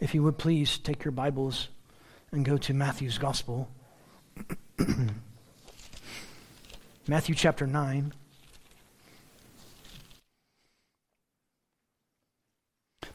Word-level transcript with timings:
If 0.00 0.14
you 0.14 0.22
would 0.22 0.38
please 0.38 0.78
take 0.78 1.04
your 1.04 1.12
Bibles 1.12 1.68
and 2.32 2.44
go 2.44 2.56
to 2.58 2.74
Matthew's 2.74 3.18
Gospel. 3.18 3.68
Matthew 7.08 7.34
chapter 7.34 7.66
9. 7.66 8.12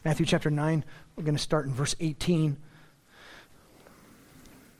Matthew 0.04 0.26
chapter 0.26 0.50
9, 0.50 0.84
we're 1.16 1.24
going 1.24 1.38
to 1.38 1.42
start 1.42 1.66
in 1.66 1.74
verse 1.74 1.96
18. 2.02 2.58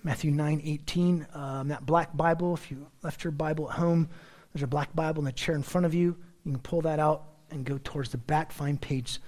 Matthew 0.04 0.32
9, 0.32 0.62
18. 0.66 1.28
Um, 1.34 1.70
that 1.70 1.86
black 1.86 2.16
Bible, 2.18 2.54
if 2.56 2.70
you 2.70 2.88
left 3.04 3.24
your 3.24 3.32
Bible 3.32 3.70
at 3.70 3.78
home, 3.78 4.10
there's 4.54 4.64
a 4.64 4.68
black 4.68 4.94
Bible 4.94 5.20
in 5.20 5.26
the 5.26 5.32
chair 5.32 5.56
in 5.56 5.64
front 5.64 5.86
of 5.86 5.94
you. 5.94 6.18
You 6.44 6.52
can 6.52 6.60
pull 6.60 6.82
that 6.82 7.00
out 7.00 7.24
and 7.52 7.64
go 7.64 7.80
towards 7.82 8.10
the 8.10 8.18
back, 8.18 8.52
find 8.52 8.82
page 8.82 9.20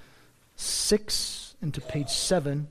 6 0.55 1.55
into 1.61 1.81
page 1.81 2.09
7. 2.09 2.67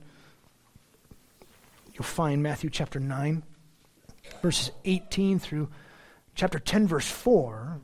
You'll 1.93 2.03
find 2.03 2.43
Matthew 2.43 2.69
chapter 2.69 2.99
9, 2.99 3.43
verses 4.41 4.71
18 4.83 5.39
through 5.39 5.69
chapter 6.35 6.59
10, 6.59 6.87
verse 6.87 7.09
4. 7.09 7.79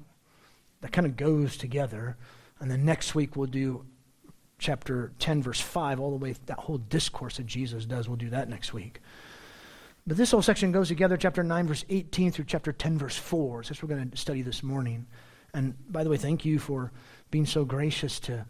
That 0.81 0.91
kind 0.91 1.07
of 1.07 1.15
goes 1.15 1.57
together. 1.57 2.17
And 2.59 2.69
then 2.69 2.83
next 2.83 3.15
week 3.15 3.35
we'll 3.35 3.47
do 3.47 3.85
chapter 4.57 5.11
10, 5.19 5.43
verse 5.43 5.59
5, 5.59 5.99
all 5.99 6.11
the 6.11 6.17
way, 6.17 6.35
that 6.45 6.59
whole 6.59 6.77
discourse 6.77 7.37
that 7.37 7.45
Jesus 7.45 7.85
does. 7.85 8.07
We'll 8.07 8.17
do 8.17 8.29
that 8.29 8.49
next 8.49 8.73
week. 8.73 8.99
But 10.05 10.17
this 10.17 10.31
whole 10.31 10.41
section 10.41 10.71
goes 10.71 10.87
together, 10.87 11.17
chapter 11.17 11.43
9, 11.43 11.67
verse 11.67 11.85
18 11.89 12.31
through 12.31 12.45
chapter 12.45 12.71
10, 12.71 12.97
verse 12.97 13.17
4. 13.17 13.63
So 13.63 13.69
that's 13.69 13.81
what 13.81 13.89
we're 13.89 13.97
going 13.97 14.09
to 14.09 14.17
study 14.17 14.41
this 14.41 14.63
morning. 14.63 15.07
And 15.53 15.75
by 15.91 16.03
the 16.03 16.09
way, 16.09 16.17
thank 16.17 16.43
you 16.45 16.59
for 16.59 16.91
being 17.29 17.45
so 17.45 17.65
gracious 17.65 18.19
to 18.21 18.45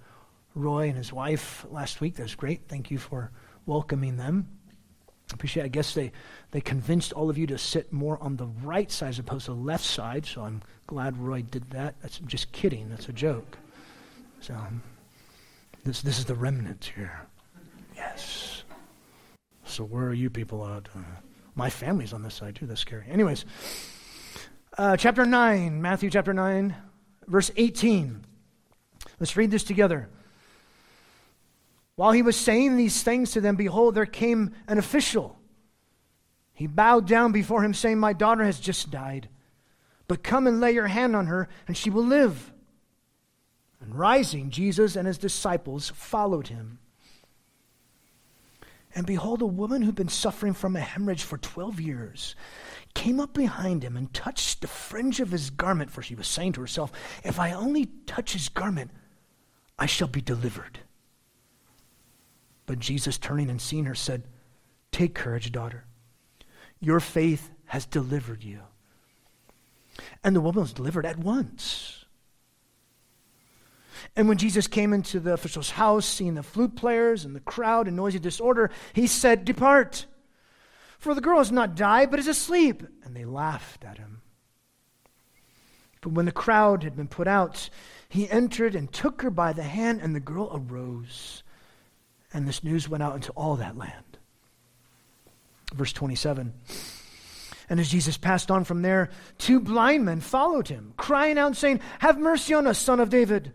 Roy 0.56 0.88
and 0.88 0.98
his 0.98 1.14
wife 1.14 1.66
last 1.70 2.02
week. 2.02 2.16
That 2.16 2.24
was 2.24 2.36
great. 2.36 2.68
Thank 2.68 2.92
you 2.92 2.98
for 2.98 3.32
welcoming 3.66 4.18
them. 4.18 4.48
Appreciate 5.34 5.64
it. 5.64 5.66
I 5.68 5.70
guess 5.70 5.94
they, 5.94 6.12
they 6.52 6.62
convinced 6.62 7.14
all 7.14 7.30
of 7.30 7.38
you 7.38 7.48
to 7.48 7.58
sit 7.58 7.94
more 7.94 8.22
on 8.22 8.36
the 8.36 8.48
right 8.64 8.92
side 8.92 9.10
as 9.10 9.20
opposed 9.20 9.46
to 9.46 9.52
the 9.52 9.58
left 9.58 9.86
side, 9.86 10.26
so 10.26 10.42
I'm 10.42 10.62
glad 10.88 11.18
Roy 11.18 11.42
did 11.42 11.70
that. 11.72 11.96
That's 12.02 12.20
just 12.20 12.52
kidding. 12.52 12.90
That's 12.90 13.08
a 13.08 13.14
joke. 13.14 13.58
So 14.42 14.58
this, 15.86 16.02
this 16.02 16.20
is 16.20 16.26
the 16.26 16.36
remnant 16.36 16.92
here. 16.96 17.22
Yes. 17.96 18.64
So 19.64 19.86
where 19.86 20.06
are 20.06 20.14
you 20.14 20.30
people 20.30 20.68
at? 20.68 20.90
Uh, 20.94 21.00
my 21.56 21.70
family's 21.70 22.12
on 22.12 22.24
this 22.24 22.34
side 22.34 22.56
too. 22.56 22.66
That's 22.66 22.82
scary. 22.82 23.06
Anyways, 23.10 23.46
uh, 24.78 24.98
chapter 24.98 25.26
9, 25.26 25.82
Matthew 25.82 26.10
chapter 26.10 26.34
9, 26.34 26.76
verse 27.28 27.52
18. 27.56 28.26
Let's 29.20 29.38
read 29.38 29.52
this 29.52 29.64
together. 29.64 30.10
While 32.02 32.14
he 32.14 32.24
was 32.24 32.36
saying 32.36 32.78
these 32.78 33.04
things 33.04 33.30
to 33.34 33.42
them, 33.42 33.56
behold, 33.56 33.94
there 33.94 34.08
came 34.08 34.56
an 34.68 34.80
official. 34.80 35.38
He 36.52 36.66
bowed 36.66 37.06
down 37.06 37.32
before 37.32 37.64
him, 37.64 37.76
saying, 37.76 38.00
My 38.00 38.12
daughter 38.12 38.44
has 38.44 38.60
just 38.60 38.90
died, 38.90 39.30
but 40.08 40.24
come 40.24 40.48
and 40.48 40.60
lay 40.60 40.72
your 40.72 40.88
hand 40.88 41.16
on 41.16 41.28
her, 41.28 41.48
and 41.68 41.78
she 41.78 41.92
will 41.92 42.04
live. 42.04 42.52
And 43.80 43.94
rising, 43.94 44.50
Jesus 44.50 44.96
and 44.96 45.06
his 45.06 45.20
disciples 45.20 45.92
followed 45.92 46.48
him. 46.48 46.80
And 48.96 49.06
behold, 49.06 49.44
a 49.44 49.46
woman 49.46 49.84
who'd 49.84 49.94
been 49.94 50.10
suffering 50.10 50.54
from 50.54 50.76
a 50.76 50.80
hemorrhage 50.80 51.22
for 51.22 51.38
12 51.38 51.80
years 51.80 52.36
came 52.96 53.20
up 53.20 53.36
behind 53.36 53.84
him 53.84 53.96
and 53.96 54.12
touched 54.12 54.62
the 54.62 54.68
fringe 54.68 55.20
of 55.20 55.30
his 55.30 55.52
garment, 55.52 55.92
for 55.92 56.02
she 56.02 56.16
was 56.16 56.28
saying 56.28 56.54
to 56.54 56.62
herself, 56.62 56.92
If 57.24 57.40
I 57.40 57.52
only 57.52 57.90
touch 58.08 58.34
his 58.34 58.50
garment, 58.50 58.90
I 59.78 59.86
shall 59.86 60.08
be 60.08 60.22
delivered. 60.22 60.80
But 62.66 62.80
Jesus, 62.80 63.18
turning 63.18 63.50
and 63.50 63.62
seeing 63.62 63.86
her, 63.86 63.96
said, 63.96 64.24
Take 64.92 65.16
courage, 65.16 65.52
daughter. 65.52 65.86
Your 66.80 67.00
faith 67.00 67.50
has 67.66 67.86
delivered 67.86 68.44
you. 68.44 68.60
And 70.24 70.36
the 70.36 70.42
woman 70.42 70.62
was 70.62 70.74
delivered 70.74 71.06
at 71.06 71.18
once. 71.18 72.06
And 74.16 74.28
when 74.28 74.38
Jesus 74.38 74.68
came 74.68 74.94
into 74.94 75.20
the 75.20 75.34
official's 75.34 75.70
house, 75.72 76.06
seeing 76.06 76.34
the 76.34 76.44
flute 76.44 76.76
players 76.76 77.24
and 77.24 77.36
the 77.36 77.40
crowd 77.40 77.88
in 77.88 77.96
noisy 77.96 78.20
disorder, 78.20 78.72
he 78.94 79.08
said, 79.08 79.46
Depart, 79.46 80.06
for 80.98 81.14
the 81.14 81.22
girl 81.22 81.38
has 81.38 81.52
not 81.52 81.76
died, 81.76 82.12
but 82.12 82.20
is 82.20 82.28
asleep. 82.28 82.84
And 83.04 83.16
they 83.16 83.26
laughed 83.26 83.84
at 83.84 83.98
him. 83.98 84.22
But 86.02 86.14
when 86.14 86.26
the 86.26 86.32
crowd 86.32 86.84
had 86.84 86.96
been 86.96 87.08
put 87.08 87.28
out, 87.28 87.70
he 88.10 88.30
entered 88.30 88.76
and 88.76 88.92
took 88.92 89.22
her 89.22 89.30
by 89.30 89.54
the 89.54 89.64
hand, 89.64 90.02
and 90.02 90.16
the 90.16 90.20
girl 90.20 90.50
arose 90.52 91.44
and 92.34 92.48
this 92.48 92.64
news 92.64 92.88
went 92.88 93.04
out 93.04 93.16
into 93.16 93.32
all 93.34 93.56
that 93.58 93.78
land. 93.78 94.18
Verse 95.74 95.94
27. 95.94 96.54
And 97.70 97.80
as 97.80 97.90
Jesus 97.90 98.18
passed 98.18 98.52
on 98.52 98.66
from 98.66 98.82
there, 98.82 99.10
two 99.38 99.60
blind 99.60 100.04
men 100.04 100.20
followed 100.20 100.68
him, 100.68 100.94
crying 100.98 101.38
out, 101.38 101.56
saying, 101.56 101.80
Have 102.00 102.20
mercy 102.20 102.54
on 102.54 102.68
us, 102.68 102.78
son 102.78 103.00
of 103.00 103.10
David. 103.10 103.54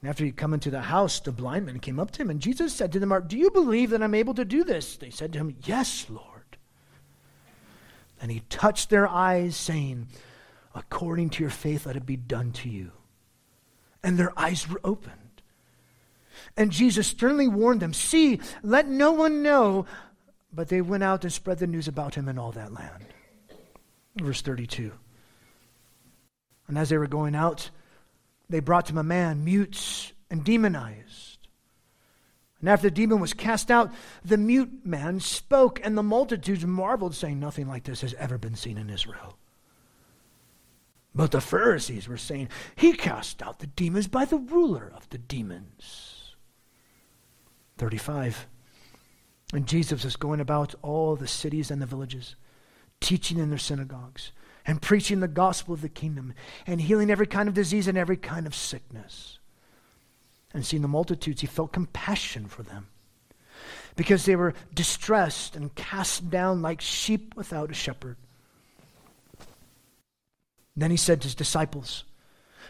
And 0.00 0.10
after 0.10 0.24
he'd 0.24 0.36
come 0.36 0.52
into 0.52 0.70
the 0.70 0.82
house, 0.82 1.20
the 1.20 1.32
blind 1.32 1.66
men 1.66 1.78
came 1.78 1.98
up 1.98 2.10
to 2.10 2.22
him, 2.22 2.28
and 2.28 2.40
Jesus 2.40 2.74
said 2.74 2.92
to 2.92 2.98
them, 2.98 3.14
Do 3.28 3.38
you 3.38 3.50
believe 3.50 3.90
that 3.90 4.02
I'm 4.02 4.14
able 4.14 4.34
to 4.34 4.44
do 4.44 4.64
this? 4.64 4.96
They 4.96 5.10
said 5.10 5.32
to 5.32 5.38
him, 5.38 5.56
Yes, 5.64 6.06
Lord. 6.10 6.58
And 8.20 8.30
he 8.30 8.40
touched 8.50 8.90
their 8.90 9.08
eyes, 9.08 9.56
saying, 9.56 10.08
According 10.74 11.30
to 11.30 11.42
your 11.42 11.50
faith, 11.50 11.86
let 11.86 11.96
it 11.96 12.04
be 12.04 12.16
done 12.16 12.52
to 12.52 12.68
you. 12.68 12.92
And 14.02 14.18
their 14.18 14.38
eyes 14.38 14.68
were 14.68 14.80
opened. 14.84 15.21
And 16.56 16.70
Jesus 16.70 17.06
sternly 17.06 17.48
warned 17.48 17.80
them 17.80 17.92
See, 17.92 18.40
let 18.62 18.88
no 18.88 19.12
one 19.12 19.42
know. 19.42 19.86
But 20.52 20.68
they 20.68 20.82
went 20.82 21.02
out 21.02 21.24
and 21.24 21.32
spread 21.32 21.58
the 21.58 21.66
news 21.66 21.88
about 21.88 22.14
him 22.14 22.28
in 22.28 22.38
all 22.38 22.52
that 22.52 22.74
land. 22.74 23.06
Verse 24.16 24.42
32. 24.42 24.92
And 26.68 26.78
as 26.78 26.90
they 26.90 26.98
were 26.98 27.06
going 27.06 27.34
out, 27.34 27.70
they 28.48 28.60
brought 28.60 28.86
to 28.86 28.92
him 28.92 28.98
a 28.98 29.02
man, 29.02 29.44
mute 29.44 30.12
and 30.30 30.44
demonized. 30.44 31.38
And 32.60 32.68
after 32.68 32.88
the 32.88 32.94
demon 32.94 33.18
was 33.18 33.34
cast 33.34 33.70
out, 33.70 33.92
the 34.24 34.36
mute 34.36 34.86
man 34.86 35.18
spoke, 35.18 35.80
and 35.82 35.98
the 35.98 36.02
multitudes 36.02 36.64
marveled, 36.64 37.14
saying, 37.14 37.40
Nothing 37.40 37.66
like 37.66 37.84
this 37.84 38.02
has 38.02 38.14
ever 38.14 38.38
been 38.38 38.54
seen 38.54 38.78
in 38.78 38.88
Israel. 38.88 39.36
But 41.14 41.32
the 41.32 41.40
Pharisees 41.40 42.08
were 42.08 42.16
saying, 42.16 42.48
He 42.76 42.92
cast 42.92 43.42
out 43.42 43.58
the 43.58 43.66
demons 43.66 44.06
by 44.06 44.24
the 44.24 44.38
ruler 44.38 44.92
of 44.94 45.08
the 45.10 45.18
demons. 45.18 46.11
35. 47.82 48.46
And 49.52 49.66
Jesus 49.66 50.04
was 50.04 50.14
going 50.14 50.38
about 50.38 50.72
all 50.82 51.16
the 51.16 51.26
cities 51.26 51.68
and 51.68 51.82
the 51.82 51.86
villages, 51.86 52.36
teaching 53.00 53.38
in 53.38 53.48
their 53.48 53.58
synagogues, 53.58 54.30
and 54.64 54.80
preaching 54.80 55.18
the 55.18 55.26
gospel 55.26 55.74
of 55.74 55.82
the 55.82 55.88
kingdom, 55.88 56.32
and 56.64 56.80
healing 56.80 57.10
every 57.10 57.26
kind 57.26 57.48
of 57.48 57.56
disease 57.56 57.88
and 57.88 57.98
every 57.98 58.16
kind 58.16 58.46
of 58.46 58.54
sickness. 58.54 59.40
And 60.54 60.64
seeing 60.64 60.82
the 60.82 60.86
multitudes, 60.86 61.40
he 61.40 61.48
felt 61.48 61.72
compassion 61.72 62.46
for 62.46 62.62
them 62.62 62.86
because 63.96 64.26
they 64.26 64.36
were 64.36 64.54
distressed 64.72 65.56
and 65.56 65.74
cast 65.74 66.30
down 66.30 66.62
like 66.62 66.80
sheep 66.80 67.34
without 67.34 67.72
a 67.72 67.74
shepherd. 67.74 68.16
Then 70.76 70.92
he 70.92 70.96
said 70.96 71.20
to 71.20 71.26
his 71.26 71.34
disciples, 71.34 72.04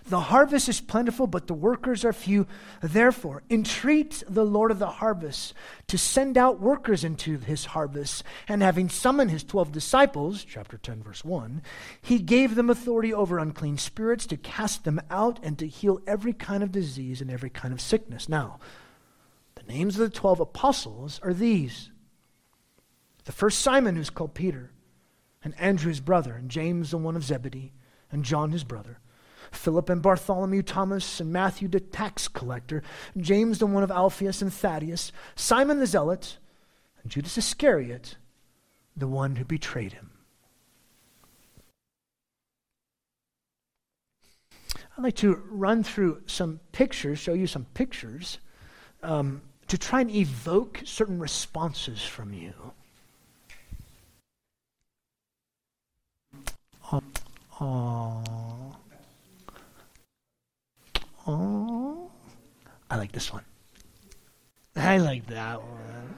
the 0.08 0.20
harvest 0.20 0.68
is 0.68 0.80
plentiful, 0.80 1.26
but 1.26 1.46
the 1.46 1.54
workers 1.54 2.04
are 2.04 2.12
few. 2.12 2.46
Therefore, 2.82 3.42
entreat 3.48 4.22
the 4.28 4.44
Lord 4.44 4.70
of 4.70 4.78
the 4.78 4.86
harvest 4.86 5.54
to 5.88 5.96
send 5.96 6.36
out 6.36 6.60
workers 6.60 7.04
into 7.04 7.38
his 7.38 7.66
harvest. 7.66 8.24
And 8.48 8.62
having 8.62 8.88
summoned 8.88 9.30
his 9.30 9.44
twelve 9.44 9.72
disciples, 9.72 10.44
chapter 10.44 10.76
10, 10.76 11.02
verse 11.02 11.24
1, 11.24 11.62
he 12.00 12.18
gave 12.18 12.54
them 12.54 12.70
authority 12.70 13.14
over 13.14 13.38
unclean 13.38 13.78
spirits 13.78 14.26
to 14.26 14.36
cast 14.36 14.84
them 14.84 15.00
out 15.10 15.38
and 15.42 15.58
to 15.58 15.68
heal 15.68 16.00
every 16.06 16.32
kind 16.32 16.62
of 16.62 16.72
disease 16.72 17.20
and 17.20 17.30
every 17.30 17.50
kind 17.50 17.72
of 17.72 17.80
sickness. 17.80 18.28
Now, 18.28 18.58
the 19.54 19.72
names 19.72 19.98
of 19.98 20.10
the 20.10 20.16
twelve 20.16 20.40
apostles 20.40 21.20
are 21.22 21.34
these 21.34 21.90
the 23.24 23.32
first 23.32 23.60
Simon, 23.60 23.96
who's 23.96 24.10
called 24.10 24.34
Peter, 24.34 24.72
and 25.44 25.54
Andrew, 25.58 25.88
his 25.88 26.00
brother, 26.00 26.34
and 26.34 26.50
James, 26.50 26.90
the 26.90 26.98
one 26.98 27.16
of 27.16 27.24
Zebedee, 27.24 27.72
and 28.10 28.24
John, 28.24 28.50
his 28.50 28.64
brother. 28.64 28.98
Philip 29.52 29.88
and 29.88 30.02
Bartholomew, 30.02 30.62
Thomas 30.62 31.20
and 31.20 31.32
Matthew 31.32 31.68
the 31.68 31.80
tax 31.80 32.26
collector, 32.26 32.82
James 33.16 33.58
the 33.58 33.66
one 33.66 33.82
of 33.82 33.90
Alphaeus 33.90 34.42
and 34.42 34.52
Thaddeus, 34.52 35.12
Simon 35.36 35.78
the 35.78 35.86
zealot, 35.86 36.38
and 37.02 37.12
Judas 37.12 37.38
Iscariot, 37.38 38.16
the 38.96 39.08
one 39.08 39.36
who 39.36 39.44
betrayed 39.44 39.92
him. 39.92 40.10
I'd 44.96 45.04
like 45.04 45.16
to 45.16 45.42
run 45.48 45.82
through 45.82 46.22
some 46.26 46.60
pictures, 46.72 47.18
show 47.18 47.32
you 47.32 47.46
some 47.46 47.66
pictures, 47.72 48.38
um, 49.02 49.42
to 49.68 49.78
try 49.78 50.02
and 50.02 50.10
evoke 50.10 50.82
certain 50.84 51.18
responses 51.18 52.02
from 52.02 52.34
you. 52.34 52.52
Oh, 57.60 58.51
Oh, 61.26 62.10
I 62.90 62.96
like 62.96 63.12
this 63.12 63.32
one. 63.32 63.44
I 64.74 64.98
like 64.98 65.26
that 65.26 65.60
one. 65.60 66.14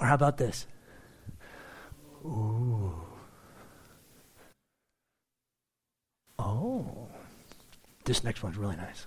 Or 0.00 0.06
how 0.06 0.14
about 0.14 0.36
this? 0.36 0.66
Ooh. 2.24 2.92
Oh. 6.38 7.08
This 8.04 8.22
next 8.24 8.42
one's 8.42 8.56
really 8.56 8.76
nice. 8.76 9.06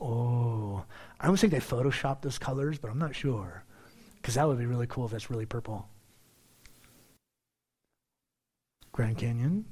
Oh. 0.00 0.84
I 1.18 1.26
don't 1.26 1.38
think 1.38 1.52
they 1.52 1.58
photoshopped 1.58 2.22
those 2.22 2.38
colors, 2.38 2.78
but 2.78 2.90
I'm 2.90 2.98
not 2.98 3.14
sure. 3.14 3.64
Because 4.16 4.34
that 4.34 4.46
would 4.46 4.58
be 4.58 4.66
really 4.66 4.86
cool 4.86 5.06
if 5.06 5.12
that's 5.12 5.30
really 5.30 5.46
purple. 5.46 5.88
Grand 8.92 9.18
Canyon. 9.18 9.64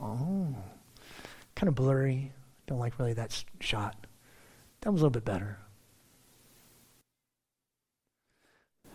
Oh. 0.00 0.54
Kind 1.54 1.68
of 1.68 1.74
blurry. 1.74 2.32
Don't 2.66 2.78
like 2.78 2.98
really 2.98 3.14
that 3.14 3.44
shot. 3.60 3.96
That 4.82 4.92
was 4.92 5.00
a 5.00 5.04
little 5.04 5.10
bit 5.10 5.24
better. 5.24 5.58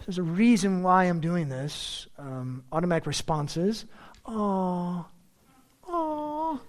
There's 0.05 0.17
a 0.17 0.23
reason 0.23 0.83
why 0.83 1.05
I'm 1.05 1.21
doing 1.21 1.49
this. 1.49 2.07
Um, 2.17 2.63
automatic 2.71 3.05
responses. 3.05 3.85
Oh, 4.25 5.05
oh, 5.87 6.61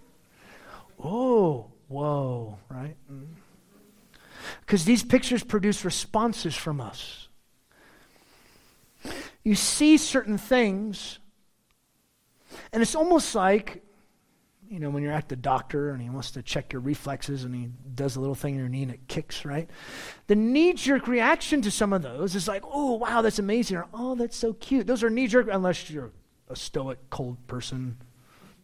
oh, 1.02 1.66
whoa, 1.88 2.58
right? 2.68 2.96
Because 4.60 4.82
mm. 4.82 4.86
these 4.86 5.04
pictures 5.04 5.44
produce 5.44 5.84
responses 5.84 6.54
from 6.54 6.80
us. 6.80 7.28
You 9.44 9.54
see 9.54 9.98
certain 9.98 10.38
things, 10.38 11.18
and 12.72 12.82
it's 12.82 12.94
almost 12.94 13.34
like 13.34 13.83
you 14.68 14.80
know, 14.80 14.90
when 14.90 15.02
you're 15.02 15.12
at 15.12 15.28
the 15.28 15.36
doctor 15.36 15.90
and 15.90 16.02
he 16.02 16.10
wants 16.10 16.32
to 16.32 16.42
check 16.42 16.72
your 16.72 16.80
reflexes 16.80 17.44
and 17.44 17.54
he 17.54 17.68
does 17.94 18.16
a 18.16 18.20
little 18.20 18.34
thing 18.34 18.54
in 18.54 18.60
your 18.60 18.68
knee 18.68 18.82
and 18.82 18.90
it 18.92 19.06
kicks, 19.08 19.44
right? 19.44 19.68
The 20.26 20.34
knee 20.34 20.72
jerk 20.72 21.06
reaction 21.06 21.62
to 21.62 21.70
some 21.70 21.92
of 21.92 22.02
those 22.02 22.34
is 22.34 22.48
like, 22.48 22.62
oh, 22.66 22.94
wow, 22.94 23.22
that's 23.22 23.38
amazing. 23.38 23.76
Or, 23.76 23.86
oh, 23.92 24.14
that's 24.14 24.36
so 24.36 24.52
cute. 24.54 24.86
Those 24.86 25.02
are 25.02 25.10
knee 25.10 25.26
jerk, 25.26 25.48
unless 25.50 25.90
you're 25.90 26.12
a 26.48 26.56
stoic, 26.56 26.98
cold 27.10 27.46
person. 27.46 27.98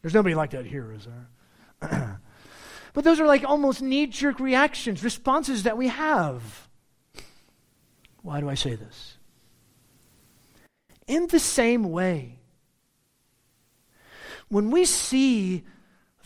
There's 0.02 0.14
nobody 0.14 0.34
like 0.34 0.50
that 0.50 0.66
here, 0.66 0.92
is 0.92 1.06
there? 1.06 2.20
but 2.92 3.04
those 3.04 3.20
are 3.20 3.26
like 3.26 3.44
almost 3.44 3.82
knee 3.82 4.06
jerk 4.06 4.40
reactions, 4.40 5.04
responses 5.04 5.64
that 5.64 5.76
we 5.76 5.88
have. 5.88 6.68
Why 8.22 8.40
do 8.40 8.48
I 8.48 8.54
say 8.54 8.74
this? 8.74 9.16
In 11.06 11.26
the 11.26 11.38
same 11.38 11.90
way, 11.90 12.38
when 14.48 14.70
we 14.70 14.84
see 14.84 15.64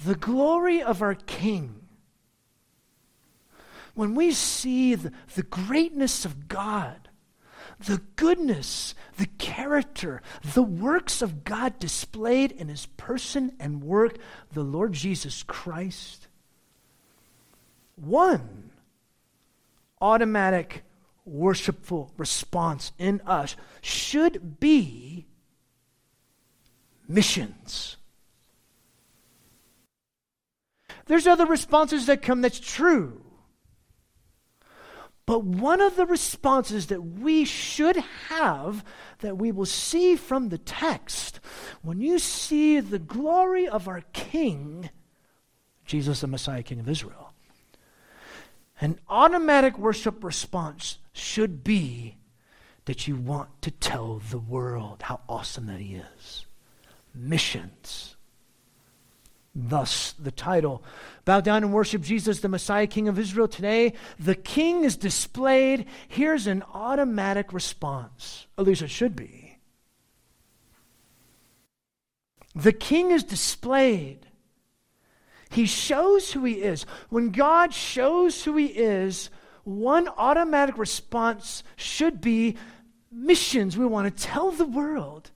the 0.03 0.15
glory 0.15 0.83
of 0.83 1.03
our 1.03 1.15
King, 1.15 1.81
when 3.95 4.15
we 4.15 4.33
see 4.33 4.95
the, 4.95 5.13
the 5.35 5.43
greatness 5.43 6.25
of 6.25 6.49
God, 6.49 7.09
the 7.79 8.01
goodness, 8.17 8.95
the 9.17 9.27
character, 9.39 10.23
the 10.55 10.63
works 10.63 11.23
of 11.23 11.45
God 11.45 11.79
displayed 11.79 12.53
in 12.53 12.69
his 12.69 12.87
person 12.87 13.53
and 13.61 13.83
work, 13.83 14.19
the 14.53 14.63
Lord 14.63 14.93
Jesus 14.93 15.43
Christ, 15.43 16.29
one 17.97 18.71
automatic 20.01 20.83
worshipful 21.25 22.13
response 22.17 22.93
in 22.99 23.21
us 23.27 23.57
should 23.81 24.61
be 24.61 25.27
missions. 27.09 27.97
There's 31.07 31.27
other 31.27 31.47
responses 31.47 32.07
that 32.07 32.23
come 32.23 32.41
that's 32.41 32.61
true. 32.61 33.21
But 35.27 35.45
one 35.45 35.81
of 35.81 35.97
the 35.97 36.05
responses 36.05 36.87
that 36.89 37.01
we 37.01 37.45
should 37.45 37.97
have, 38.29 38.85
that 39.21 39.39
we 39.39 39.53
will 39.53 39.67
see 39.67 40.17
from 40.17 40.51
the 40.51 40.59
text, 40.59 41.41
when 41.83 42.01
you 42.01 42.19
see 42.19 42.81
the 42.81 42.99
glory 42.99 43.67
of 43.67 43.89
our 43.89 44.03
King, 44.13 44.91
Jesus 45.87 46.21
the 46.21 46.27
Messiah, 46.27 46.63
King 46.63 46.81
of 46.81 46.89
Israel, 46.89 47.33
an 48.81 48.99
automatic 49.09 49.79
worship 49.79 50.23
response 50.23 50.99
should 51.13 51.65
be 51.65 52.17
that 52.85 53.09
you 53.09 53.17
want 53.17 53.63
to 53.63 53.71
tell 53.71 54.21
the 54.31 54.39
world 54.39 55.03
how 55.03 55.21
awesome 55.27 55.67
that 55.67 55.81
He 55.81 55.95
is. 55.95 56.45
Missions. 57.15 58.14
Thus, 59.55 60.15
the 60.19 60.33
title. 60.33 60.83
Bow 61.25 61.41
down 61.41 61.63
and 61.63 61.73
worship 61.73 62.03
Jesus, 62.03 62.41
the 62.41 62.49
Messiah, 62.49 62.89
King 62.89 63.07
of 63.07 63.19
Israel. 63.19 63.47
Today, 63.47 63.93
the 64.19 64.35
King 64.35 64.83
is 64.83 64.97
displayed. 64.97 65.87
Here's 66.09 66.47
an 66.47 66.65
automatic 66.73 67.53
response. 67.53 68.47
At 68.59 68.65
least 68.65 68.83
it 68.83 68.91
should 68.91 69.15
be. 69.15 69.59
The 72.55 72.73
King 72.73 73.11
is 73.13 73.23
displayed. 73.23 74.27
He 75.51 75.67
shows 75.67 76.33
who 76.33 76.45
he 76.45 76.55
is. 76.55 76.85
When 77.09 77.31
God 77.31 77.73
shows 77.73 78.43
who 78.43 78.57
he 78.57 78.67
is, 78.67 79.31
one 79.63 80.09
automatic 80.09 80.77
response 80.77 81.63
should 81.77 82.21
be 82.21 82.57
missions. 83.11 83.79
We 83.79 83.87
want 83.87 84.15
to 84.15 84.23
tell 84.23 84.51
the 84.51 84.67
world 84.67 85.31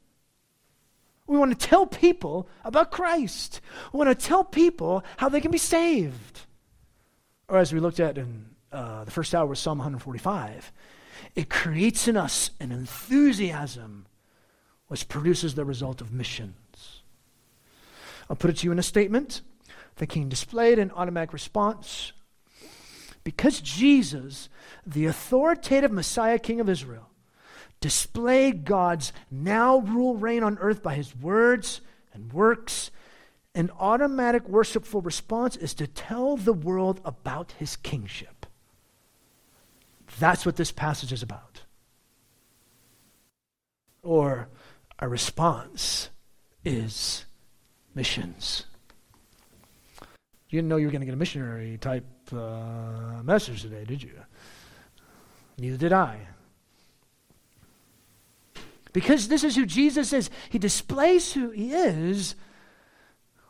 we 1.29 1.37
want 1.37 1.59
to 1.59 1.67
tell 1.67 1.87
people 1.87 2.49
about 2.65 2.91
Christ. 2.91 3.61
We 3.93 3.99
want 3.99 4.19
to 4.19 4.27
tell 4.27 4.43
people 4.43 5.05
how 5.19 5.29
they 5.29 5.41
can 5.41 5.51
be 5.51 5.59
saved. 5.59 6.41
Or 7.49 7.59
as 7.59 7.73
we 7.73 7.81
looked 7.81 8.01
at 8.01 8.19
in 8.19 8.47
uh, 8.73 9.05
the 9.05 9.11
first 9.11 9.35
hour 9.35 9.53
of 9.53 9.59
Psalm 9.59 9.79
145, 9.79 10.73
it 11.37 11.51
creates 11.51 12.09
in 12.09 12.17
us 12.17 12.51
an 12.59 12.73
enthusiasm 12.73 14.07
which 14.89 15.09
produces 15.09 15.55
the 15.55 15.67
result 15.67 16.01
of 16.01 16.13
missions. 16.13 17.03
I'll 18.29 18.37
put 18.37 18.51
it 18.51 18.59
to 18.59 18.65
you 18.65 18.73
in 18.73 18.79
a 18.79 18.83
statement. 18.83 19.43
The 19.97 20.07
king 20.07 20.29
displayed 20.29 20.79
an 20.79 20.91
automatic 20.93 21.33
response. 21.33 22.13
Because 23.23 23.61
Jesus, 23.61 24.49
the 24.87 25.07
authoritative 25.07 25.93
Messiah, 25.93 26.39
King 26.39 26.61
of 26.61 26.69
Israel, 26.69 27.11
display 27.81 28.53
God's 28.53 29.13
now 29.31 29.79
rule 29.79 30.17
reign 30.17 30.43
on 30.43 30.59
earth 30.59 30.83
by 30.83 30.95
his 30.95 31.15
words 31.17 31.81
and 32.13 32.33
works. 32.33 32.91
An 33.55 33.71
automatic 33.79 34.49
worshipful 34.49 35.01
response 35.01 35.57
is 35.57 35.75
to 35.75 35.87
tell 35.87 36.37
the 36.37 36.53
world 36.53 37.01
about 37.05 37.53
his 37.53 37.77
kingship. 37.77 38.47
That's 40.19 40.45
what 40.45 40.57
this 40.57 40.73
passage 40.73 41.13
is 41.13 41.23
about. 41.23 41.63
Or 44.03 44.49
a 44.99 45.09
response 45.09 46.11
is 46.65 47.25
missions. 47.95 48.65
You 50.51 50.59
didn't 50.59 50.69
know 50.69 50.77
you 50.77 50.87
were 50.87 50.93
going 50.93 51.01
to 51.01 51.07
get 51.07 51.15
a 51.15 51.19
missionary 51.19 51.77
type 51.79 52.07
uh, 52.33 53.23
message 53.23 53.63
today, 53.63 53.85
did 53.85 54.03
you? 54.03 54.13
Neither 55.59 55.77
did 55.77 55.93
I. 55.93 56.21
Because 58.93 59.29
this 59.29 59.45
is 59.45 59.57
who 59.57 59.67
Jesus 59.67 60.13
is, 60.13 60.31
he 60.51 60.59
displays 60.59 61.33
who 61.33 61.51
he 61.51 61.73
is. 61.73 62.35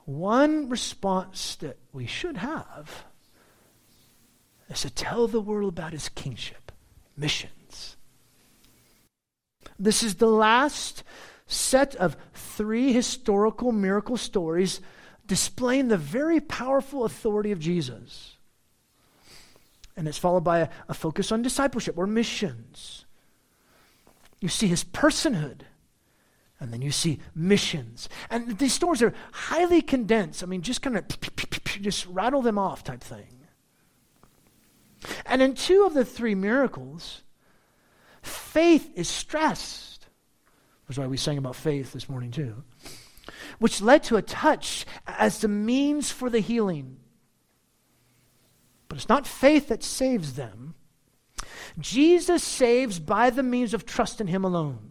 One 0.05 0.69
response 0.69 1.57
that 1.57 1.79
we 1.93 2.07
should 2.07 2.39
have 2.39 3.05
is 4.69 4.83
to 4.83 4.91
tell 4.91 5.29
the 5.29 5.41
world 5.41 5.75
about 5.75 5.93
his 5.93 6.09
kingship, 6.09 6.73
missions. 7.17 7.97
This 9.79 10.03
is 10.03 10.17
the 10.17 10.27
last 10.27 11.05
set 11.47 11.95
of 11.97 12.17
three 12.35 12.93
historical 12.93 13.73
miracle 13.73 14.17
stories 14.17 14.81
displaying 15.27 15.89
the 15.89 15.97
very 15.97 16.41
powerful 16.41 17.05
authority 17.05 17.53
of 17.53 17.61
Jesus. 17.61 18.37
And 19.97 20.09
it's 20.09 20.19
followed 20.19 20.45
by 20.45 20.61
a, 20.61 20.69
a 20.89 20.95
focus 20.95 21.33
on 21.33 21.43
discipleship 21.43 21.97
or 21.99 22.07
missions. 22.07 23.05
You 24.41 24.49
see 24.49 24.69
his 24.69 24.85
personhood. 24.85 25.63
And 26.61 26.73
then 26.73 26.83
you 26.83 26.91
see 26.91 27.21
missions. 27.35 28.09
And 28.31 28.59
these 28.59 28.75
stories 28.75 29.03
are 29.03 29.15
highly 29.33 29.81
condensed. 29.81 30.43
I 30.43 30.47
mean, 30.47 30.63
just 30.63 30.83
kind 30.83 30.97
of 30.97 31.05
just 31.81 32.07
rattle 32.07 32.43
them 32.43 32.59
off 32.59 32.83
type 32.83 33.01
thing. 33.01 33.47
And 35.25 35.41
in 35.41 35.55
two 35.55 35.85
of 35.85 35.95
the 35.95 36.05
three 36.05 36.35
miracles, 36.35 37.23
faith 38.23 38.91
is 38.97 39.09
stressed. 39.09 40.07
That's 40.89 40.99
why 40.99 41.07
we 41.07 41.17
sang 41.17 41.39
about 41.39 41.55
faith 41.55 41.93
this 41.93 42.09
morning, 42.09 42.33
too. 42.33 42.65
Which 43.59 43.81
led 43.81 44.03
to 44.05 44.17
a 44.17 44.23
touch 44.23 44.87
as 45.07 45.41
the 45.41 45.49
means 45.49 46.11
for 46.11 46.29
the 46.31 46.41
healing. 46.41 46.97
But 48.89 48.97
it's 48.97 49.09
not 49.09 49.27
faith 49.27 49.69
that 49.69 49.85
saves 49.85 50.33
them, 50.33 50.75
Jesus 51.79 52.43
saves 52.43 52.99
by 52.99 53.31
the 53.31 53.43
means 53.43 53.73
of 53.73 53.87
trust 53.87 54.21
in 54.21 54.27
Him 54.27 54.45
alone. 54.45 54.91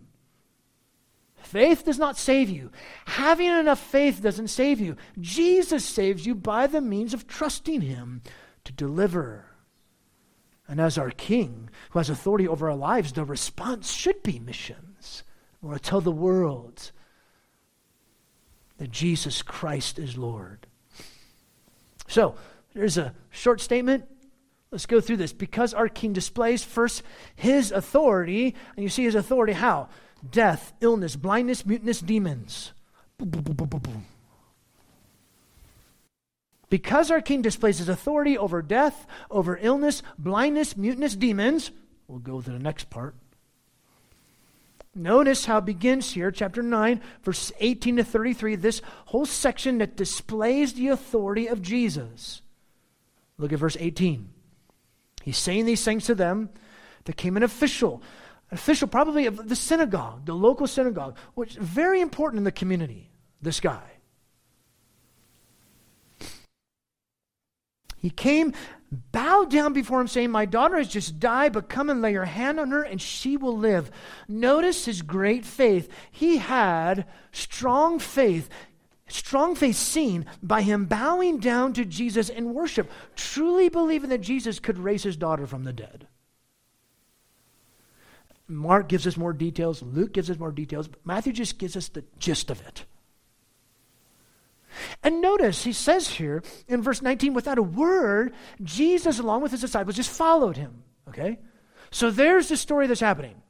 Faith 1.36 1.86
does 1.86 1.98
not 1.98 2.18
save 2.18 2.50
you. 2.50 2.72
Having 3.06 3.48
enough 3.52 3.80
faith 3.80 4.22
doesn't 4.22 4.50
save 4.50 4.80
you. 4.80 4.98
Jesus 5.20 5.86
saves 5.86 6.26
you 6.26 6.36
by 6.36 6.68
the 6.68 6.82
means 6.82 7.14
of 7.14 7.28
trusting 7.28 7.82
Him 7.82 8.22
to 8.66 8.74
deliver 8.74 9.46
And 10.68 10.82
as 10.82 10.98
our 10.98 11.12
King, 11.12 11.70
who 11.92 12.00
has 12.00 12.10
authority 12.10 12.48
over 12.48 12.70
our 12.70 12.76
lives, 12.76 13.14
the 13.14 13.24
response 13.24 13.94
should 13.94 14.22
be 14.24 14.40
missions. 14.40 15.24
To 15.64 15.80
tell 15.80 16.02
the 16.02 16.12
world 16.12 16.92
that 18.78 18.92
Jesus 18.92 19.42
Christ 19.42 19.98
is 19.98 20.18
Lord. 20.18 20.68
So, 22.08 22.36
there's 22.74 22.98
a 22.98 23.14
short 23.30 23.60
statement. 23.60 24.06
Let's 24.72 24.86
go 24.86 25.00
through 25.00 25.18
this. 25.18 25.34
Because 25.34 25.74
our 25.74 25.88
King 25.88 26.14
displays 26.14 26.64
first 26.64 27.04
his 27.36 27.72
authority, 27.72 28.56
and 28.76 28.84
you 28.84 28.90
see 28.90 29.04
his 29.04 29.16
authority 29.16 29.54
how? 29.54 29.90
Death, 30.30 30.74
illness, 30.82 31.16
blindness, 31.16 31.66
muteness, 31.66 32.00
demons. 32.00 32.74
Boom, 33.18 33.30
boom, 33.30 33.44
boom, 33.44 34.06
because 36.70 37.12
our 37.12 37.22
king 37.22 37.42
displays 37.42 37.78
his 37.78 37.90
authority 37.90 38.38
over 38.38 38.62
death, 38.62 39.08
over 39.32 39.58
illness, 39.62 40.04
blindness, 40.18 40.76
mutinous 40.76 41.16
demons, 41.16 41.72
we'll 42.08 42.20
go 42.20 42.42
to 42.42 42.52
the 42.52 42.60
next 42.60 42.90
part. 42.90 43.16
Notice 44.94 45.46
how 45.46 45.60
it 45.60 45.66
begins 45.66 46.12
here, 46.12 46.32
chapter 46.32 46.64
9, 46.64 47.02
verse 47.24 47.52
18 47.60 47.98
to 47.98 48.04
33, 48.04 48.56
this 48.56 48.82
whole 49.06 49.26
section 49.26 49.78
that 49.78 49.96
displays 49.96 50.74
the 50.74 50.88
authority 50.88 51.48
of 51.48 51.62
Jesus. 51.62 52.42
Look 53.38 53.54
at 53.54 53.60
verse 53.60 53.78
18. 53.80 54.30
He's 55.28 55.38
saying 55.38 55.66
these 55.66 55.84
things 55.84 56.06
to 56.06 56.16
them. 56.16 56.50
There 57.04 57.14
came 57.14 57.36
an 57.36 57.44
official, 57.44 58.02
an 58.50 58.56
official 58.56 58.88
probably 58.88 59.26
of 59.26 59.50
the 59.50 59.58
synagogue, 59.58 60.26
the 60.26 60.34
local 60.34 60.68
synagogue, 60.68 61.18
which 61.34 61.50
is 61.50 61.58
very 61.58 62.00
important 62.00 62.38
in 62.38 62.44
the 62.46 62.52
community, 62.54 63.12
this 63.42 63.60
guy. 63.60 63.84
He 67.98 68.10
came, 68.10 68.54
bowed 69.12 69.52
down 69.52 69.74
before 69.74 70.00
him, 70.00 70.08
saying, 70.08 70.32
My 70.32 70.46
daughter 70.46 70.78
has 70.78 70.88
just 70.88 71.20
died, 71.20 71.52
but 71.52 71.68
come 71.68 71.90
and 71.90 72.02
lay 72.02 72.14
your 72.14 72.24
hand 72.24 72.58
on 72.58 72.72
her, 72.72 72.84
and 72.84 73.02
she 73.02 73.36
will 73.36 73.58
live. 73.58 73.92
Notice 74.30 74.86
his 74.86 75.02
great 75.02 75.44
faith. 75.44 75.92
He 76.10 76.38
had 76.38 77.06
strong 77.34 78.00
faith. 78.00 78.48
Strong 79.08 79.56
faith 79.56 79.78
seen 79.78 80.26
by 80.44 80.62
him 80.62 80.86
bowing 80.86 81.40
down 81.40 81.74
to 81.74 81.86
Jesus 81.86 82.30
in 82.30 82.54
worship, 82.54 82.92
truly 83.16 83.70
believing 83.70 84.10
that 84.10 84.22
Jesus 84.22 84.60
could 84.60 84.78
raise 84.78 85.04
his 85.04 85.16
daughter 85.16 85.48
from 85.48 85.64
the 85.64 85.74
dead. 85.74 86.08
Mark 88.50 88.88
gives 88.88 89.08
us 89.08 89.18
more 89.18 89.34
details, 89.34 89.82
Luke 89.82 90.14
gives 90.14 90.30
us 90.30 90.40
more 90.40 90.52
details, 90.52 90.88
but 90.88 91.06
Matthew 91.06 91.34
just 91.34 91.58
gives 91.58 91.76
us 91.76 91.90
the 91.90 92.04
gist 92.20 92.50
of 92.50 92.62
it. 92.66 92.86
And 95.04 95.22
notice, 95.22 95.64
he 95.64 95.74
says 95.74 96.08
here 96.08 96.44
in 96.68 96.82
verse 96.82 97.02
19, 97.02 97.34
without 97.34 97.58
a 97.58 97.64
word, 97.64 98.34
Jesus, 98.62 99.20
along 99.20 99.42
with 99.42 99.52
his 99.52 99.62
disciples, 99.62 99.96
just 99.96 100.10
followed 100.10 100.58
him. 100.58 100.84
Okay? 101.10 101.40
So 101.92 102.12
there's 102.12 102.50
the 102.50 102.58
story 102.58 102.88
that's 102.88 103.00
happening. 103.00 103.42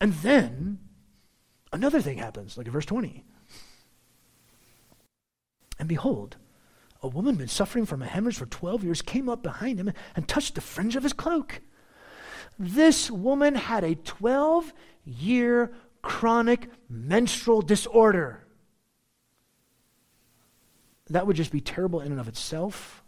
And 0.00 0.12
then 0.14 0.78
another 1.72 2.00
thing 2.00 2.18
happens, 2.18 2.58
like 2.58 2.66
in 2.66 2.72
verse 2.72 2.86
20. 2.86 3.24
And 5.78 5.88
behold, 5.88 6.36
a 7.02 7.08
woman 7.08 7.34
who'd 7.34 7.38
been 7.40 7.48
suffering 7.48 7.86
from 7.86 8.02
a 8.02 8.06
hemorrhage 8.06 8.38
for 8.38 8.46
12 8.46 8.84
years 8.84 9.02
came 9.02 9.28
up 9.28 9.42
behind 9.42 9.78
him 9.78 9.92
and 10.14 10.26
touched 10.26 10.54
the 10.54 10.60
fringe 10.60 10.96
of 10.96 11.02
his 11.02 11.12
cloak. 11.12 11.60
This 12.58 13.10
woman 13.10 13.54
had 13.54 13.84
a 13.84 13.94
12 13.94 14.72
year 15.04 15.72
chronic 16.02 16.68
menstrual 16.88 17.62
disorder. 17.62 18.46
That 21.10 21.26
would 21.26 21.36
just 21.36 21.52
be 21.52 21.60
terrible 21.60 22.00
in 22.00 22.12
and 22.12 22.20
of 22.20 22.28
itself. 22.28 23.02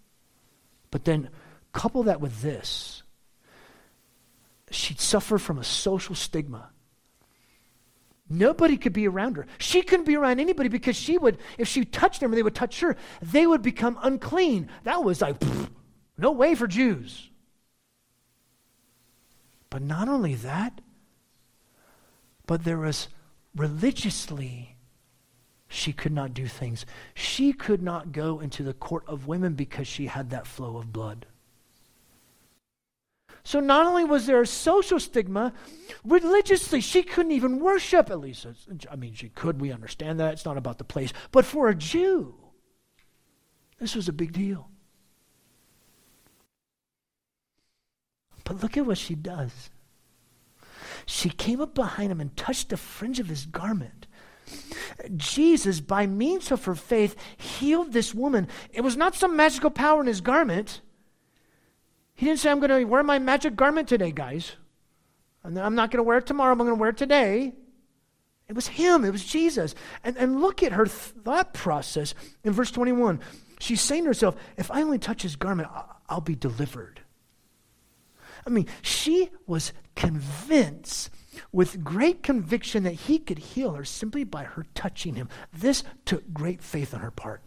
But 0.90 1.04
then 1.04 1.30
couple 1.72 2.04
that 2.04 2.20
with 2.20 2.42
this 2.42 3.02
she'd 4.70 5.00
suffer 5.00 5.38
from 5.38 5.58
a 5.58 5.64
social 5.64 6.14
stigma. 6.14 6.70
Nobody 8.30 8.76
could 8.76 8.92
be 8.92 9.08
around 9.08 9.36
her. 9.36 9.46
She 9.58 9.82
couldn't 9.82 10.04
be 10.04 10.16
around 10.16 10.38
anybody 10.38 10.68
because 10.68 10.96
she 10.96 11.16
would, 11.16 11.38
if 11.56 11.66
she 11.66 11.84
touched 11.84 12.20
them 12.20 12.32
or 12.32 12.34
they 12.34 12.42
would 12.42 12.54
touch 12.54 12.80
her, 12.80 12.96
they 13.22 13.46
would 13.46 13.62
become 13.62 13.98
unclean. 14.02 14.68
That 14.84 15.02
was 15.02 15.22
like, 15.22 15.38
pfft, 15.38 15.70
no 16.18 16.32
way 16.32 16.54
for 16.54 16.66
Jews. 16.66 17.30
But 19.70 19.82
not 19.82 20.08
only 20.08 20.34
that, 20.34 20.80
but 22.46 22.64
there 22.64 22.78
was 22.78 23.08
religiously 23.54 24.76
she 25.68 25.92
could 25.92 26.12
not 26.12 26.32
do 26.32 26.46
things. 26.46 26.86
She 27.14 27.52
could 27.52 27.82
not 27.82 28.12
go 28.12 28.40
into 28.40 28.62
the 28.62 28.72
court 28.72 29.04
of 29.06 29.26
women 29.26 29.54
because 29.54 29.86
she 29.86 30.06
had 30.06 30.30
that 30.30 30.46
flow 30.46 30.78
of 30.78 30.92
blood. 30.92 31.26
So 33.48 33.60
not 33.60 33.86
only 33.86 34.04
was 34.04 34.26
there 34.26 34.42
a 34.42 34.46
social 34.46 35.00
stigma, 35.00 35.54
religiously, 36.04 36.82
she 36.82 37.02
couldn't 37.02 37.32
even 37.32 37.60
worship, 37.60 38.10
at 38.10 38.20
least. 38.20 38.44
I 38.90 38.94
mean, 38.94 39.14
she 39.14 39.30
could, 39.30 39.58
we 39.58 39.72
understand 39.72 40.20
that. 40.20 40.34
It's 40.34 40.44
not 40.44 40.58
about 40.58 40.76
the 40.76 40.84
place. 40.84 41.14
But 41.32 41.46
for 41.46 41.70
a 41.70 41.74
Jew, 41.74 42.34
this 43.80 43.94
was 43.94 44.06
a 44.06 44.12
big 44.12 44.34
deal. 44.34 44.68
But 48.44 48.62
look 48.62 48.76
at 48.76 48.84
what 48.84 48.98
she 48.98 49.14
does. 49.14 49.70
She 51.06 51.30
came 51.30 51.62
up 51.62 51.74
behind 51.74 52.12
him 52.12 52.20
and 52.20 52.36
touched 52.36 52.68
the 52.68 52.76
fringe 52.76 53.18
of 53.18 53.28
his 53.28 53.46
garment. 53.46 54.08
Jesus, 55.16 55.80
by 55.80 56.06
means 56.06 56.52
of 56.52 56.66
her 56.66 56.74
faith, 56.74 57.16
healed 57.38 57.94
this 57.94 58.14
woman. 58.14 58.46
It 58.74 58.82
was 58.82 58.98
not 58.98 59.14
some 59.14 59.36
magical 59.36 59.70
power 59.70 60.02
in 60.02 60.06
his 60.06 60.20
garment. 60.20 60.82
He 62.18 62.26
didn't 62.26 62.40
say, 62.40 62.50
I'm 62.50 62.58
going 62.58 62.70
to 62.70 62.84
wear 62.84 63.04
my 63.04 63.20
magic 63.20 63.54
garment 63.54 63.86
today, 63.86 64.10
guys. 64.10 64.56
I'm 65.44 65.76
not 65.76 65.92
going 65.92 65.98
to 65.98 66.02
wear 66.02 66.18
it 66.18 66.26
tomorrow, 66.26 66.50
I'm 66.50 66.58
going 66.58 66.70
to 66.70 66.74
wear 66.74 66.90
it 66.90 66.96
today. 66.96 67.52
It 68.48 68.56
was 68.56 68.66
him, 68.66 69.04
it 69.04 69.12
was 69.12 69.24
Jesus. 69.24 69.76
And, 70.02 70.16
and 70.16 70.40
look 70.40 70.64
at 70.64 70.72
her 70.72 70.84
thought 70.84 71.54
process 71.54 72.14
in 72.42 72.52
verse 72.52 72.72
21. 72.72 73.20
She's 73.60 73.80
saying 73.80 74.02
to 74.02 74.08
herself, 74.08 74.34
If 74.56 74.68
I 74.68 74.82
only 74.82 74.98
touch 74.98 75.22
his 75.22 75.36
garment, 75.36 75.68
I'll 76.08 76.20
be 76.20 76.34
delivered. 76.34 77.02
I 78.44 78.50
mean, 78.50 78.66
she 78.82 79.30
was 79.46 79.72
convinced 79.94 81.10
with 81.52 81.84
great 81.84 82.24
conviction 82.24 82.82
that 82.82 82.94
he 82.94 83.20
could 83.20 83.38
heal 83.38 83.74
her 83.74 83.84
simply 83.84 84.24
by 84.24 84.42
her 84.42 84.66
touching 84.74 85.14
him. 85.14 85.28
This 85.52 85.84
took 86.04 86.32
great 86.32 86.64
faith 86.64 86.94
on 86.94 87.00
her 87.00 87.12
part. 87.12 87.42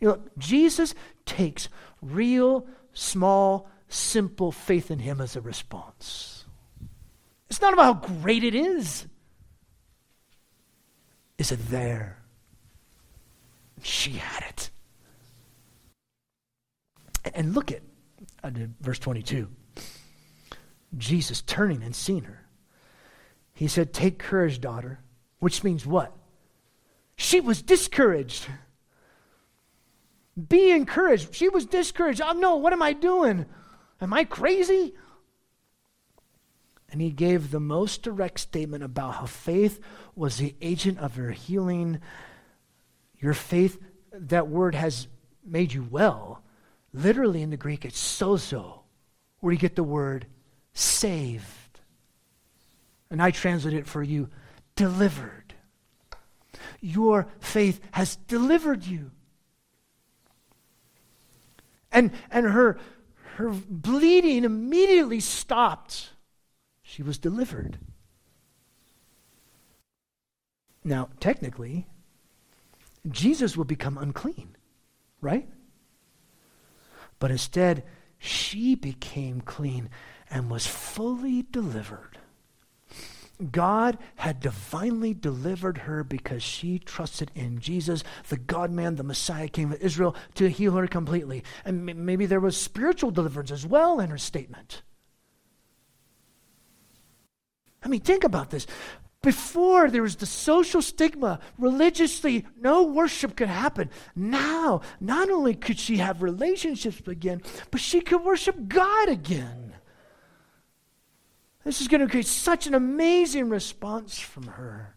You 0.00 0.08
know, 0.08 0.22
Jesus 0.38 0.94
takes 1.26 1.68
real, 2.00 2.66
small, 2.94 3.68
simple 3.92 4.52
faith 4.52 4.90
in 4.90 4.98
him 4.98 5.20
as 5.20 5.36
a 5.36 5.40
response. 5.40 6.44
It's 7.48 7.60
not 7.60 7.72
about 7.72 7.84
how 7.84 8.14
great 8.20 8.44
it 8.44 8.54
is. 8.54 9.06
Is 11.38 11.52
it 11.52 11.68
there? 11.68 12.18
She 13.82 14.12
had 14.12 14.44
it. 14.48 14.70
And 17.34 17.54
look 17.54 17.72
at, 17.72 17.82
verse 18.80 18.98
22. 18.98 19.48
Jesus 20.96 21.42
turning 21.42 21.82
and 21.82 21.94
seeing 21.94 22.24
her 22.24 22.40
he 23.60 23.68
said, 23.68 23.92
Take 23.92 24.18
courage, 24.18 24.58
daughter, 24.58 25.00
which 25.38 25.62
means 25.62 25.84
what? 25.84 26.16
She 27.14 27.40
was 27.40 27.60
discouraged. 27.60 28.46
Be 30.48 30.70
encouraged. 30.70 31.34
She 31.34 31.50
was 31.50 31.66
discouraged. 31.66 32.22
Oh, 32.24 32.32
no, 32.32 32.56
what 32.56 32.72
am 32.72 32.80
I 32.80 32.94
doing? 32.94 33.44
Am 34.00 34.12
I 34.12 34.24
crazy? 34.24 34.94
And 36.90 37.00
he 37.00 37.10
gave 37.10 37.50
the 37.50 37.60
most 37.60 38.02
direct 38.02 38.40
statement 38.40 38.82
about 38.82 39.16
how 39.16 39.26
faith 39.26 39.80
was 40.16 40.38
the 40.38 40.54
agent 40.60 40.98
of 40.98 41.16
her 41.16 41.30
healing. 41.30 42.00
Your 43.18 43.34
faith, 43.34 43.78
that 44.12 44.48
word 44.48 44.74
has 44.74 45.06
made 45.44 45.72
you 45.72 45.86
well. 45.88 46.42
Literally 46.92 47.42
in 47.42 47.50
the 47.50 47.56
Greek, 47.56 47.84
it's 47.84 48.00
sozo, 48.00 48.80
where 49.38 49.52
you 49.52 49.58
get 49.58 49.76
the 49.76 49.84
word 49.84 50.26
saved. 50.72 51.44
And 53.10 53.22
I 53.22 53.30
translate 53.30 53.74
it 53.74 53.86
for 53.86 54.02
you 54.02 54.28
delivered. 54.74 55.54
Your 56.80 57.28
faith 57.38 57.80
has 57.92 58.16
delivered 58.16 58.84
you. 58.84 59.10
And, 61.92 62.12
and 62.30 62.46
her, 62.46 62.78
her 63.36 63.50
bleeding 63.50 64.44
immediately 64.44 65.20
stopped. 65.20 66.10
She 66.82 67.02
was 67.02 67.18
delivered. 67.18 67.78
Now, 70.82 71.08
technically, 71.20 71.86
Jesus 73.08 73.56
will 73.56 73.64
become 73.64 73.98
unclean, 73.98 74.56
right? 75.20 75.48
But 77.18 77.30
instead, 77.30 77.84
she 78.18 78.74
became 78.74 79.40
clean 79.40 79.90
and 80.30 80.50
was 80.50 80.66
fully 80.66 81.42
delivered. 81.42 82.09
God 83.40 83.98
had 84.16 84.40
divinely 84.40 85.14
delivered 85.14 85.78
her 85.78 86.04
because 86.04 86.42
she 86.42 86.78
trusted 86.78 87.30
in 87.34 87.58
Jesus, 87.60 88.04
the 88.28 88.36
God 88.36 88.70
man, 88.70 88.96
the 88.96 89.02
Messiah, 89.02 89.48
King 89.48 89.72
of 89.72 89.80
Israel, 89.80 90.14
to 90.34 90.48
heal 90.50 90.72
her 90.72 90.86
completely. 90.86 91.42
And 91.64 91.84
maybe 91.84 92.26
there 92.26 92.40
was 92.40 92.56
spiritual 92.56 93.10
deliverance 93.10 93.50
as 93.50 93.66
well 93.66 94.00
in 94.00 94.10
her 94.10 94.18
statement. 94.18 94.82
I 97.82 97.88
mean, 97.88 98.00
think 98.00 98.24
about 98.24 98.50
this. 98.50 98.66
Before 99.22 99.90
there 99.90 100.02
was 100.02 100.16
the 100.16 100.26
social 100.26 100.80
stigma, 100.80 101.40
religiously, 101.58 102.46
no 102.58 102.84
worship 102.84 103.36
could 103.36 103.48
happen. 103.48 103.90
Now, 104.16 104.80
not 104.98 105.30
only 105.30 105.54
could 105.54 105.78
she 105.78 105.98
have 105.98 106.22
relationships 106.22 107.06
again, 107.06 107.42
but 107.70 107.80
she 107.80 108.00
could 108.00 108.24
worship 108.24 108.68
God 108.68 109.10
again. 109.10 109.69
This 111.64 111.80
is 111.80 111.88
going 111.88 112.00
to 112.00 112.08
create 112.08 112.26
such 112.26 112.66
an 112.66 112.74
amazing 112.74 113.50
response 113.50 114.18
from 114.18 114.46
her. 114.46 114.94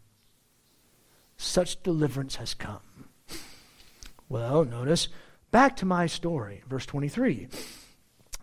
Such 1.36 1.82
deliverance 1.84 2.38
has 2.38 2.54
come. 2.54 2.80
Well, 4.30 4.64
notice, 4.64 5.10
back 5.52 5.76
to 5.78 5.86
my 5.86 6.08
story, 6.08 6.64
verse 6.68 6.86
23. 6.86 7.50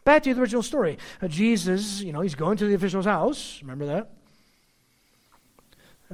Back 0.04 0.22
to 0.24 0.34
the 0.34 0.40
original 0.40 0.62
story. 0.62 0.98
Uh, 1.22 1.28
Jesus, 1.28 2.02
you 2.02 2.12
know, 2.12 2.20
he's 2.20 2.34
going 2.34 2.58
to 2.58 2.66
the 2.66 2.74
official's 2.74 3.06
house. 3.06 3.58
Remember 3.62 3.86
that? 3.86 4.10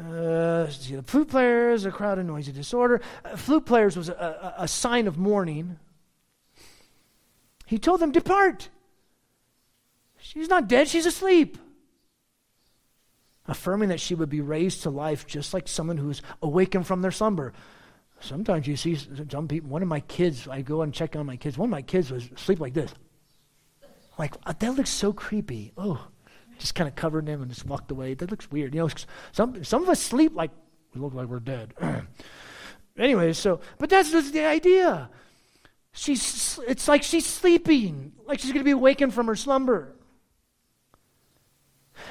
Uh, 0.01 0.69
see 0.69 0.95
the 0.95 1.03
flute 1.03 1.29
players, 1.29 1.87
a 1.87 1.91
crowd 1.91 2.19
of 2.19 2.27
noisy 2.27 2.53
disorder. 2.53 3.01
Uh, 3.25 3.37
flute 3.37 3.67
players 3.67 3.97
was 3.97 4.09
a, 4.09 4.55
a, 4.59 4.63
a 4.65 4.69
sign 4.69 5.09
of 5.09 5.19
mourning. 5.19 5.79
He 7.67 7.79
told 7.79 8.01
them, 8.01 8.13
Depart. 8.13 8.69
She's 10.19 10.49
not 10.49 10.69
dead, 10.69 10.89
she's 10.89 11.07
asleep 11.07 11.59
affirming 13.49 13.89
that 13.91 14.01
she 14.01 14.15
would 14.15 14.29
be 14.29 14.41
raised 14.41 14.83
to 14.83 14.91
life 14.91 15.27
just 15.27 15.55
like 15.55 15.69
someone 15.69 15.97
who's 15.97 16.23
awakened 16.43 16.87
from 16.87 17.03
their 17.03 17.11
slumber. 17.11 17.53
Sometimes 18.21 18.67
you 18.67 18.77
see 18.77 18.97
some 19.31 19.47
people, 19.47 19.69
one 19.69 19.83
of 19.83 19.89
my 19.89 20.01
kids, 20.01 20.49
I 20.49 20.63
go 20.63 20.83
and 20.83 20.93
check 20.93 21.17
on 21.17 21.27
my 21.27 21.37
kids. 21.37 21.59
One 21.59 21.69
of 21.69 21.73
my 21.73 21.83
kids 21.83 22.11
was 22.11 22.29
asleep 22.35 22.61
like 22.61 22.75
this. 22.75 22.93
Like, 24.19 24.35
uh, 24.47 24.55
that 24.59 24.75
looks 24.75 24.91
so 24.91 25.13
creepy. 25.13 25.73
Oh, 25.77 26.09
just 26.59 26.75
kind 26.75 26.89
of 26.89 26.95
covered 26.95 27.29
him 27.29 27.43
and 27.43 27.51
just 27.51 27.67
walked 27.67 27.91
away. 27.91 28.15
That 28.15 28.31
looks 28.31 28.51
weird. 28.51 28.75
You 28.75 28.83
know, 28.83 28.89
some, 29.33 29.63
some 29.63 29.83
of 29.83 29.89
us 29.89 30.01
sleep 30.01 30.35
like 30.35 30.51
we 30.95 31.01
look 31.01 31.15
like 31.15 31.29
we're 31.29 31.41
dead. 31.41 31.75
anyway, 32.99 33.35
so, 33.35 33.61
but 33.79 33.91
that's 33.91 34.11
just 34.11 34.33
the 34.33 34.45
idea. 34.45 35.11
She's, 35.93 36.59
it's 36.67 36.89
like 36.89 37.03
she's 37.03 37.27
sleeping, 37.27 38.13
like 38.27 38.41
she's 38.41 38.53
going 38.53 38.61
to 38.61 38.65
be 38.65 38.71
awakened 38.71 39.15
from 39.15 39.27
her 39.27 39.37
slumber. 39.37 39.96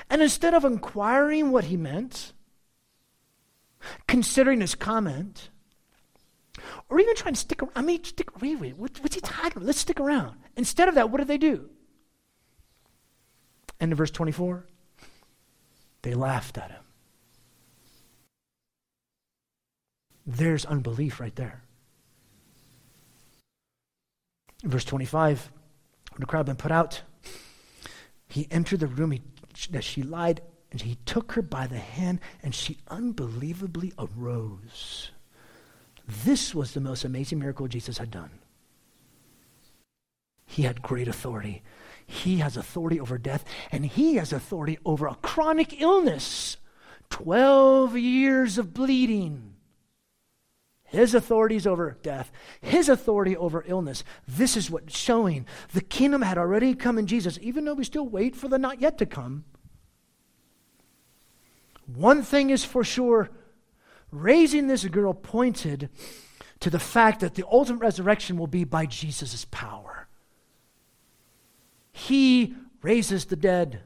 And 0.10 0.22
instead 0.22 0.54
of 0.54 0.66
inquiring 0.66 1.52
what 1.52 1.66
he 1.66 1.78
meant, 1.78 2.34
considering 4.08 4.62
his 4.62 4.76
comment, 4.76 5.50
or 6.90 7.00
even 7.00 7.16
trying 7.16 7.34
to 7.34 7.40
stick 7.40 7.62
around, 7.62 7.72
I 7.76 7.82
mean, 7.82 8.04
stick, 8.04 8.42
wait, 8.42 8.60
wait, 8.60 8.78
what, 8.78 9.00
what's 9.02 9.16
he 9.16 9.22
talking 9.22 9.52
about? 9.58 9.66
Let's 9.66 9.80
stick 9.80 10.00
around. 10.00 10.38
Instead 10.56 10.88
of 10.88 10.96
that, 10.96 11.10
what 11.10 11.20
did 11.20 11.28
they 11.28 11.38
do? 11.38 11.70
End 13.80 13.92
of 13.92 13.98
verse 13.98 14.12
24. 14.12 14.66
They 16.02 16.14
laughed 16.14 16.58
at 16.58 16.72
him. 16.72 16.84
There's 20.26 20.66
unbelief 20.66 21.20
right 21.20 21.36
there. 21.36 21.62
verse 24.64 24.86
25, 24.86 25.52
when 26.12 26.20
the 26.20 26.26
crowd 26.26 26.40
had 26.40 26.46
been 26.48 26.56
put 26.56 26.72
out, 26.72 27.02
he 28.28 28.48
entered 28.50 28.80
the 28.80 28.88
room, 28.88 29.12
he 29.12 29.22
that 29.72 29.84
she 29.84 30.04
lied, 30.04 30.42
and 30.72 30.82
he 30.82 30.98
took 31.06 31.34
her 31.34 31.42
by 31.42 31.68
the 31.68 31.80
hand, 31.80 32.20
and 32.44 32.54
she 32.54 32.78
unbelievably 32.88 33.94
arose. 33.98 35.12
This 36.08 36.54
was 36.54 36.74
the 36.74 36.82
most 36.82 37.04
amazing 37.04 37.40
miracle 37.40 37.68
Jesus 37.68 37.98
had 37.98 38.12
done. 38.12 38.32
He 40.46 40.64
had 40.64 40.82
great 40.82 41.08
authority. 41.08 41.64
He 42.06 42.38
has 42.38 42.56
authority 42.56 43.00
over 43.00 43.18
death, 43.18 43.44
and 43.72 43.86
he 43.86 44.16
has 44.16 44.32
authority 44.32 44.78
over 44.86 45.08
a 45.08 45.16
chronic 45.16 45.82
illness 45.82 46.58
12 47.10 47.98
years 47.98 48.58
of 48.58 48.74
bleeding. 48.74 49.55
His 50.86 51.16
authorities 51.16 51.66
over 51.68 51.98
death, 52.04 52.32
his 52.62 52.90
authority 52.90 53.36
over 53.36 53.64
illness. 53.68 54.04
This 54.28 54.56
is 54.56 54.70
what's 54.70 54.98
showing. 54.98 55.46
The 55.74 55.82
kingdom 55.82 56.22
had 56.22 56.38
already 56.38 56.76
come 56.76 56.98
in 56.98 57.08
Jesus, 57.08 57.40
even 57.42 57.66
though 57.66 57.74
we 57.74 57.84
still 57.84 58.08
wait 58.08 58.36
for 58.36 58.48
the 58.48 58.60
not 58.60 58.80
yet 58.80 58.98
to 59.00 59.06
come. 59.06 59.46
One 61.94 62.22
thing 62.22 62.50
is 62.50 62.64
for 62.64 62.84
sure 62.84 63.30
raising 64.12 64.68
this 64.68 64.86
girl 64.86 65.14
pointed 65.14 65.90
to 66.60 66.70
the 66.70 66.80
fact 66.80 67.20
that 67.20 67.36
the 67.36 67.46
ultimate 67.52 67.80
resurrection 67.80 68.38
will 68.38 68.48
be 68.48 68.64
by 68.64 68.86
Jesus' 68.86 69.46
power. 69.52 70.08
He 71.92 72.56
raises 72.82 73.26
the 73.26 73.36
dead. 73.36 73.82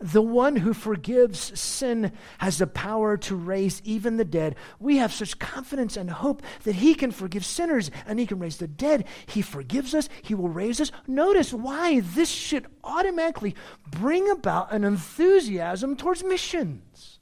The 0.00 0.22
one 0.22 0.56
who 0.56 0.74
forgives 0.74 1.58
sin 1.58 2.12
has 2.38 2.58
the 2.58 2.66
power 2.66 3.16
to 3.18 3.36
raise 3.36 3.80
even 3.84 4.16
the 4.16 4.24
dead. 4.24 4.56
We 4.78 4.98
have 4.98 5.12
such 5.12 5.38
confidence 5.38 5.96
and 5.96 6.10
hope 6.10 6.42
that 6.64 6.76
He 6.76 6.94
can 6.94 7.12
forgive 7.12 7.44
sinners 7.44 7.90
and 8.06 8.18
He 8.18 8.26
can 8.26 8.38
raise 8.38 8.58
the 8.58 8.66
dead. 8.66 9.06
He 9.26 9.42
forgives 9.42 9.94
us, 9.94 10.08
He 10.22 10.34
will 10.34 10.48
raise 10.48 10.80
us. 10.80 10.92
Notice 11.06 11.52
why 11.52 12.00
this 12.00 12.28
should 12.28 12.66
automatically 12.84 13.54
bring 13.90 14.28
about 14.28 14.72
an 14.72 14.84
enthusiasm 14.84 15.96
towards 15.96 16.22
missions. 16.22 17.20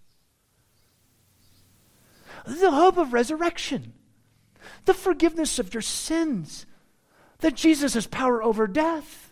The 2.46 2.72
hope 2.72 2.96
of 2.96 3.12
resurrection, 3.12 3.92
the 4.84 4.94
forgiveness 4.94 5.58
of 5.58 5.72
your 5.72 5.80
sins, 5.80 6.66
that 7.38 7.54
Jesus 7.54 7.94
has 7.94 8.06
power 8.06 8.42
over 8.42 8.66
death 8.66 9.23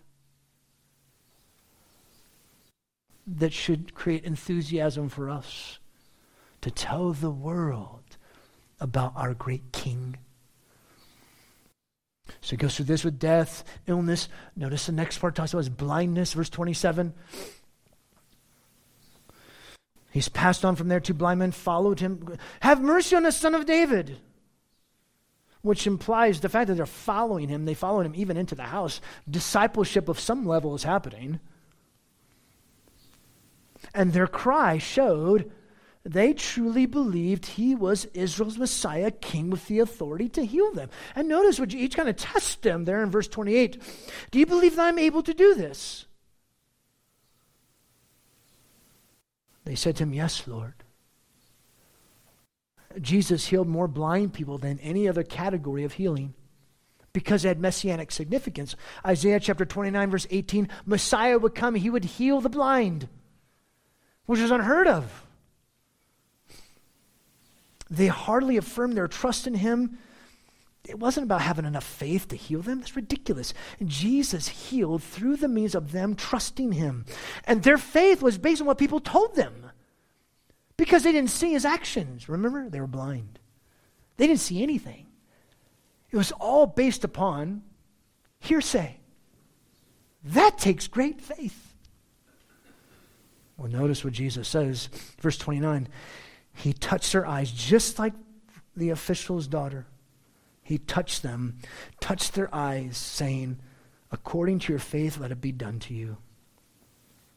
that 3.26 3.52
should 3.52 3.94
create 3.94 4.24
enthusiasm 4.24 5.08
for 5.08 5.30
us 5.30 5.78
to 6.60 6.70
tell 6.70 7.12
the 7.12 7.30
world 7.30 8.16
about 8.80 9.12
our 9.16 9.34
great 9.34 9.72
King. 9.72 10.16
So 12.40 12.50
he 12.50 12.56
goes 12.56 12.76
through 12.76 12.86
this 12.86 13.04
with 13.04 13.18
death, 13.18 13.64
illness. 13.86 14.28
Notice 14.56 14.86
the 14.86 14.92
next 14.92 15.18
part 15.18 15.34
talks 15.34 15.52
about 15.52 15.60
his 15.60 15.68
blindness, 15.68 16.32
verse 16.32 16.50
27. 16.50 17.14
He's 20.10 20.28
passed 20.28 20.64
on 20.64 20.76
from 20.76 20.88
there. 20.88 21.00
Two 21.00 21.14
blind 21.14 21.40
men 21.40 21.52
followed 21.52 22.00
him. 22.00 22.36
Have 22.60 22.82
mercy 22.82 23.16
on 23.16 23.22
the 23.22 23.32
son 23.32 23.54
of 23.54 23.66
David. 23.66 24.18
Which 25.62 25.86
implies 25.86 26.40
the 26.40 26.48
fact 26.48 26.66
that 26.66 26.74
they're 26.74 26.86
following 26.86 27.48
him. 27.48 27.64
They 27.64 27.74
follow 27.74 28.00
him 28.00 28.14
even 28.14 28.36
into 28.36 28.54
the 28.54 28.64
house. 28.64 29.00
Discipleship 29.30 30.08
of 30.08 30.20
some 30.20 30.44
level 30.44 30.74
is 30.74 30.82
happening. 30.82 31.40
And 33.94 34.12
their 34.12 34.26
cry 34.26 34.78
showed 34.78 35.50
they 36.04 36.32
truly 36.32 36.86
believed 36.86 37.46
he 37.46 37.74
was 37.74 38.06
Israel's 38.06 38.58
Messiah, 38.58 39.10
king 39.10 39.50
with 39.50 39.68
the 39.68 39.78
authority 39.78 40.28
to 40.30 40.44
heal 40.44 40.72
them. 40.72 40.90
And 41.14 41.28
notice 41.28 41.60
what 41.60 41.72
each 41.72 41.96
kind 41.96 42.08
of 42.08 42.16
test 42.16 42.62
them 42.62 42.84
there 42.84 43.02
in 43.02 43.10
verse 43.10 43.28
28. 43.28 43.80
Do 44.30 44.38
you 44.38 44.46
believe 44.46 44.76
that 44.76 44.88
I'm 44.88 44.98
able 44.98 45.22
to 45.22 45.34
do 45.34 45.54
this? 45.54 46.06
They 49.64 49.76
said 49.76 49.96
to 49.96 50.02
him, 50.02 50.12
Yes, 50.12 50.46
Lord. 50.48 50.74
Jesus 53.00 53.46
healed 53.46 53.68
more 53.68 53.88
blind 53.88 54.34
people 54.34 54.58
than 54.58 54.78
any 54.80 55.08
other 55.08 55.22
category 55.22 55.84
of 55.84 55.94
healing 55.94 56.34
because 57.12 57.44
it 57.44 57.48
had 57.48 57.60
messianic 57.60 58.10
significance. 58.10 58.74
Isaiah 59.06 59.40
chapter 59.40 59.64
29, 59.64 60.10
verse 60.10 60.26
18 60.30 60.68
Messiah 60.84 61.38
would 61.38 61.54
come, 61.54 61.74
he 61.76 61.88
would 61.88 62.04
heal 62.04 62.40
the 62.40 62.50
blind 62.50 63.08
which 64.26 64.40
is 64.40 64.50
unheard 64.50 64.86
of. 64.86 65.26
They 67.90 68.06
hardly 68.06 68.56
affirmed 68.56 68.96
their 68.96 69.08
trust 69.08 69.46
in 69.46 69.54
him. 69.54 69.98
It 70.88 70.98
wasn't 70.98 71.24
about 71.24 71.42
having 71.42 71.64
enough 71.64 71.84
faith 71.84 72.28
to 72.28 72.36
heal 72.36 72.62
them. 72.62 72.80
That's 72.80 72.96
ridiculous. 72.96 73.54
Jesus 73.84 74.48
healed 74.48 75.02
through 75.02 75.36
the 75.36 75.48
means 75.48 75.74
of 75.74 75.92
them 75.92 76.14
trusting 76.14 76.72
him. 76.72 77.04
And 77.44 77.62
their 77.62 77.78
faith 77.78 78.22
was 78.22 78.38
based 78.38 78.60
on 78.60 78.66
what 78.66 78.78
people 78.78 78.98
told 78.98 79.34
them 79.34 79.70
because 80.76 81.02
they 81.02 81.12
didn't 81.12 81.30
see 81.30 81.52
his 81.52 81.64
actions. 81.64 82.28
Remember? 82.28 82.68
They 82.68 82.80
were 82.80 82.86
blind, 82.86 83.38
they 84.16 84.26
didn't 84.26 84.40
see 84.40 84.62
anything. 84.62 85.06
It 86.10 86.16
was 86.16 86.32
all 86.32 86.66
based 86.66 87.04
upon 87.04 87.62
hearsay. 88.40 88.98
That 90.24 90.58
takes 90.58 90.86
great 90.88 91.20
faith. 91.20 91.71
Well, 93.56 93.70
notice 93.70 94.04
what 94.04 94.12
Jesus 94.12 94.48
says, 94.48 94.88
verse 95.20 95.36
29. 95.38 95.88
He 96.54 96.72
touched 96.72 97.12
their 97.12 97.26
eyes 97.26 97.50
just 97.50 97.98
like 97.98 98.14
the 98.76 98.90
official's 98.90 99.46
daughter. 99.46 99.86
He 100.62 100.78
touched 100.78 101.22
them, 101.22 101.58
touched 102.00 102.34
their 102.34 102.54
eyes, 102.54 102.96
saying, 102.96 103.58
According 104.10 104.60
to 104.60 104.72
your 104.72 104.78
faith, 104.78 105.18
let 105.18 105.32
it 105.32 105.40
be 105.40 105.52
done 105.52 105.78
to 105.80 105.94
you. 105.94 106.18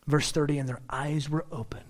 Verse 0.07 0.31
30, 0.31 0.59
and 0.59 0.69
their 0.69 0.81
eyes 0.89 1.29
were 1.29 1.45
opened. 1.51 1.83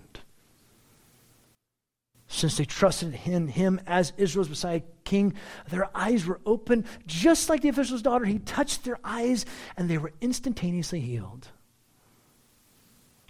Since 2.28 2.56
they 2.56 2.64
trusted 2.64 3.18
in 3.24 3.48
him 3.48 3.80
as 3.86 4.12
Israel's 4.16 4.48
Messiah 4.48 4.82
king, 5.04 5.34
their 5.70 5.88
eyes 5.94 6.24
were 6.24 6.40
open, 6.46 6.84
just 7.06 7.48
like 7.48 7.62
the 7.62 7.68
official's 7.68 8.02
daughter. 8.02 8.24
He 8.24 8.38
touched 8.38 8.84
their 8.84 8.98
eyes, 9.04 9.44
and 9.76 9.88
they 9.88 9.98
were 9.98 10.12
instantaneously 10.20 11.00
healed. 11.00 11.48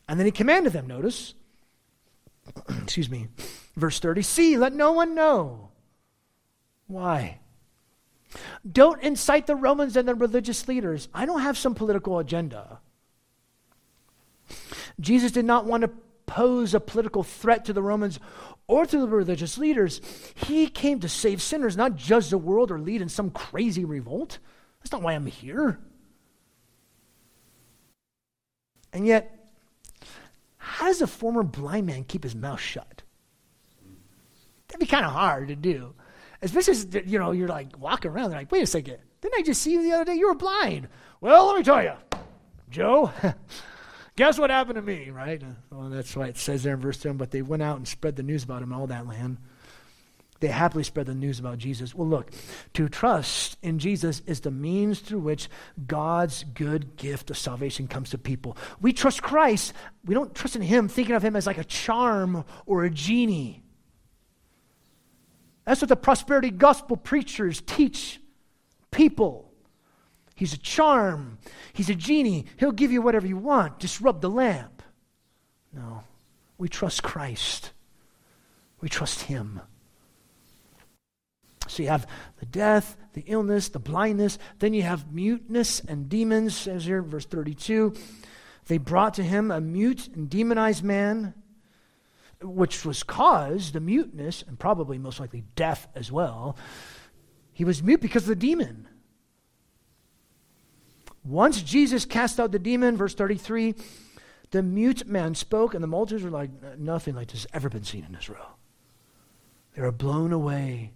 And 0.09 0.19
then 0.19 0.27
he 0.27 0.33
commanded 0.33 0.73
them, 0.73 0.87
notice, 0.87 1.35
excuse 2.83 3.11
me, 3.11 3.29
verse 3.77 3.99
30 3.99 4.23
See, 4.23 4.57
let 4.57 4.73
no 4.73 4.93
one 4.93 5.15
know. 5.15 5.71
Why? 6.87 7.41
Don't 8.71 9.03
incite 9.03 9.47
the 9.47 9.57
Romans 9.57 9.97
and 9.97 10.07
the 10.07 10.15
religious 10.15 10.69
leaders. 10.69 11.09
I 11.15 11.27
don't 11.27 11.41
have 11.41 11.59
some 11.59 11.75
political 11.75 12.19
agenda. 12.19 12.81
Jesus 15.01 15.33
did 15.33 15.45
not 15.45 15.65
want 15.65 15.83
to 15.83 15.91
pose 16.27 16.75
a 16.75 16.81
political 16.81 17.23
threat 17.23 17.65
to 17.65 17.73
the 17.73 17.83
Romans 17.83 18.19
or 18.67 18.87
to 18.87 18.99
the 18.99 19.09
religious 19.09 19.59
leaders. 19.59 20.01
He 20.35 20.69
came 20.69 21.01
to 21.01 21.09
save 21.09 21.41
sinners, 21.41 21.77
not 21.77 21.97
judge 21.97 22.31
the 22.31 22.39
world 22.39 22.71
or 22.71 22.79
lead 22.79 23.03
in 23.03 23.09
some 23.09 23.31
crazy 23.31 23.85
revolt. 23.85 24.39
That's 24.81 24.93
not 24.93 25.03
why 25.03 25.15
I'm 25.15 25.27
here. 25.27 25.79
And 28.93 29.07
yet, 29.07 29.36
how 30.77 30.89
does 30.89 31.01
a 31.01 31.07
former 31.07 31.43
blind 31.43 31.87
man 31.87 32.05
keep 32.05 32.23
his 32.23 32.35
mouth 32.35 32.61
shut? 32.61 33.03
That'd 34.69 34.81
be 34.81 34.85
kind 34.85 35.07
of 35.07 35.13
hard 35.13 35.49
to 35.49 35.57
do. 35.57 35.95
Especially, 36.43 36.75
you 37.07 37.19
know, 37.19 37.31
you're 37.31 37.49
like 37.49 37.79
walking 37.79 38.11
around, 38.11 38.29
they're 38.29 38.41
like, 38.41 38.53
wait 38.53 38.63
a 38.63 38.67
second, 38.67 38.99
didn't 39.23 39.39
I 39.39 39.43
just 39.43 39.63
see 39.63 39.73
you 39.73 39.83
the 39.83 39.93
other 39.93 40.05
day? 40.05 40.17
You 40.17 40.29
were 40.29 40.35
blind. 40.35 40.89
Well, 41.23 41.47
let 41.47 41.57
me 41.57 41.63
tell 41.63 41.83
you, 41.83 41.95
Joe, 42.69 43.11
guess 44.17 44.39
what 44.39 44.51
happened 44.51 44.75
to 44.75 44.83
me, 44.83 45.09
right? 45.09 45.43
Well, 45.71 45.89
that's 45.89 46.15
why 46.15 46.27
it 46.27 46.37
says 46.37 46.63
there 46.63 46.75
in 46.75 46.81
verse 46.81 46.99
10, 46.99 47.17
but 47.17 47.31
they 47.31 47.41
went 47.41 47.63
out 47.63 47.79
and 47.79 47.89
spread 47.89 48.17
the 48.17 48.23
news 48.23 48.45
about 48.45 48.61
him 48.61 48.71
in 48.71 48.79
all 48.79 48.87
that 48.89 49.07
land. 49.07 49.39
They 50.41 50.49
happily 50.49 50.85
spread 50.85 51.07
the 51.07 51.15
news 51.15 51.39
about 51.39 51.59
Jesus. 51.59 51.95
Well, 51.95 52.09
look, 52.09 52.31
to 52.75 52.89
trust 52.89 53.57
in 53.63 53.79
Jesus 53.79 54.23
is 54.27 54.41
the 54.41 54.51
means 54.51 55.01
through 55.01 55.21
which 55.21 55.49
God's 55.87 56.45
good 56.45 56.97
gift 56.97 57.31
of 57.31 57.39
salvation 57.39 57.89
comes 57.89 58.11
to 58.11 58.19
people. 58.19 58.57
We 58.81 58.93
trust 58.93 59.23
Christ. 59.23 59.73
We 60.05 60.15
don't 60.15 60.35
trust 60.35 60.57
in 60.57 60.63
Him 60.63 60.89
thinking 60.89 61.15
of 61.15 61.25
Him 61.25 61.37
as 61.37 61.47
like 61.47 61.59
a 61.59 61.65
charm 61.65 62.45
or 62.67 62.85
a 62.85 62.91
genie. 62.91 63.63
That's 65.65 65.81
what 65.81 65.89
the 65.89 65.97
prosperity 65.97 66.51
gospel 66.51 66.97
preachers 66.97 67.61
teach 67.61 68.21
people. 68.91 69.53
He's 70.37 70.53
a 70.53 70.59
charm, 70.59 71.39
he's 71.73 71.89
a 71.89 71.95
genie. 71.95 72.45
He'll 72.59 72.71
give 72.71 72.93
you 72.93 73.01
whatever 73.01 73.27
you 73.27 73.39
want. 73.39 73.79
Just 73.79 74.03
rub 74.03 74.21
the 74.21 74.29
lamp. 74.31 74.83
No, 75.73 76.05
we 76.59 76.69
trust 76.69 77.03
Christ, 77.03 77.73
we 78.81 78.89
trust 78.89 79.23
Him. 79.23 79.61
So 81.69 81.83
you 81.83 81.89
have 81.89 82.07
the 82.39 82.47
death, 82.47 82.97
the 83.13 83.25
illness, 83.27 83.69
the 83.69 83.79
blindness. 83.79 84.39
Then 84.59 84.75
you 84.75 84.83
have 84.83 85.13
muteness 85.13 85.81
and 85.81 86.09
demons, 86.09 86.57
says 86.57 86.85
here 86.85 86.99
in 86.99 87.11
verse 87.11 87.27
32. 87.27 87.95
They 88.67 88.79
brought 88.79 89.15
to 89.15 89.23
him 89.23 89.51
a 89.51 89.61
mute 89.61 90.09
and 90.09 90.29
demonized 90.29 90.85
man 90.85 91.35
which 92.43 92.85
was 92.85 93.03
caused, 93.03 93.73
the 93.73 93.81
muteness, 93.81 94.45
and 94.47 94.59
probably 94.59 94.99
most 94.99 95.21
likely 95.21 95.45
death 95.55 95.89
as 95.95 96.13
well. 96.13 96.57
He 97.53 97.65
was 97.65 97.83
mute 97.83 98.01
because 98.01 98.25
of 98.25 98.29
the 98.29 98.37
demon. 98.37 98.89
Once 101.25 101.63
Jesus 101.63 102.05
cast 102.05 102.39
out 102.39 102.53
the 102.53 102.59
demon, 102.59 102.97
verse 102.97 103.15
33, 103.15 103.75
the 104.51 104.63
mute 104.63 105.09
man 105.09 105.35
spoke, 105.35 105.75
and 105.75 105.83
the 105.83 105.89
multitudes 105.89 106.23
were 106.23 106.31
like, 106.31 106.51
nothing 106.79 107.15
like 107.15 107.29
this 107.29 107.43
has 107.43 107.51
ever 107.53 107.69
been 107.69 107.85
seen 107.85 108.05
in 108.05 108.15
Israel. 108.15 108.59
They 109.75 109.83
were 109.83 109.93
blown 109.93 110.33
away. 110.33 110.93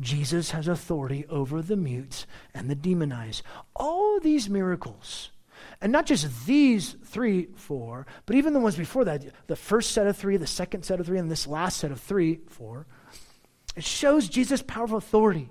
Jesus 0.00 0.50
has 0.52 0.66
authority 0.66 1.26
over 1.28 1.62
the 1.62 1.76
mutes 1.76 2.26
and 2.54 2.68
the 2.68 2.74
demonized. 2.74 3.42
All 3.76 4.18
these 4.18 4.48
miracles 4.48 5.30
and 5.80 5.92
not 5.92 6.06
just 6.06 6.46
these 6.46 6.96
three, 7.04 7.48
four, 7.54 8.06
but 8.26 8.36
even 8.36 8.52
the 8.52 8.60
ones 8.60 8.76
before 8.76 9.04
that 9.04 9.24
the 9.46 9.56
first 9.56 9.92
set 9.92 10.06
of 10.06 10.16
three, 10.16 10.36
the 10.36 10.46
second 10.46 10.84
set 10.84 11.00
of 11.00 11.06
three, 11.06 11.18
and 11.18 11.30
this 11.30 11.46
last 11.46 11.78
set 11.78 11.90
of 11.90 12.00
three, 12.00 12.40
four. 12.48 12.86
It 13.76 13.84
shows 13.84 14.28
Jesus' 14.28 14.62
powerful 14.62 14.98
authority 14.98 15.48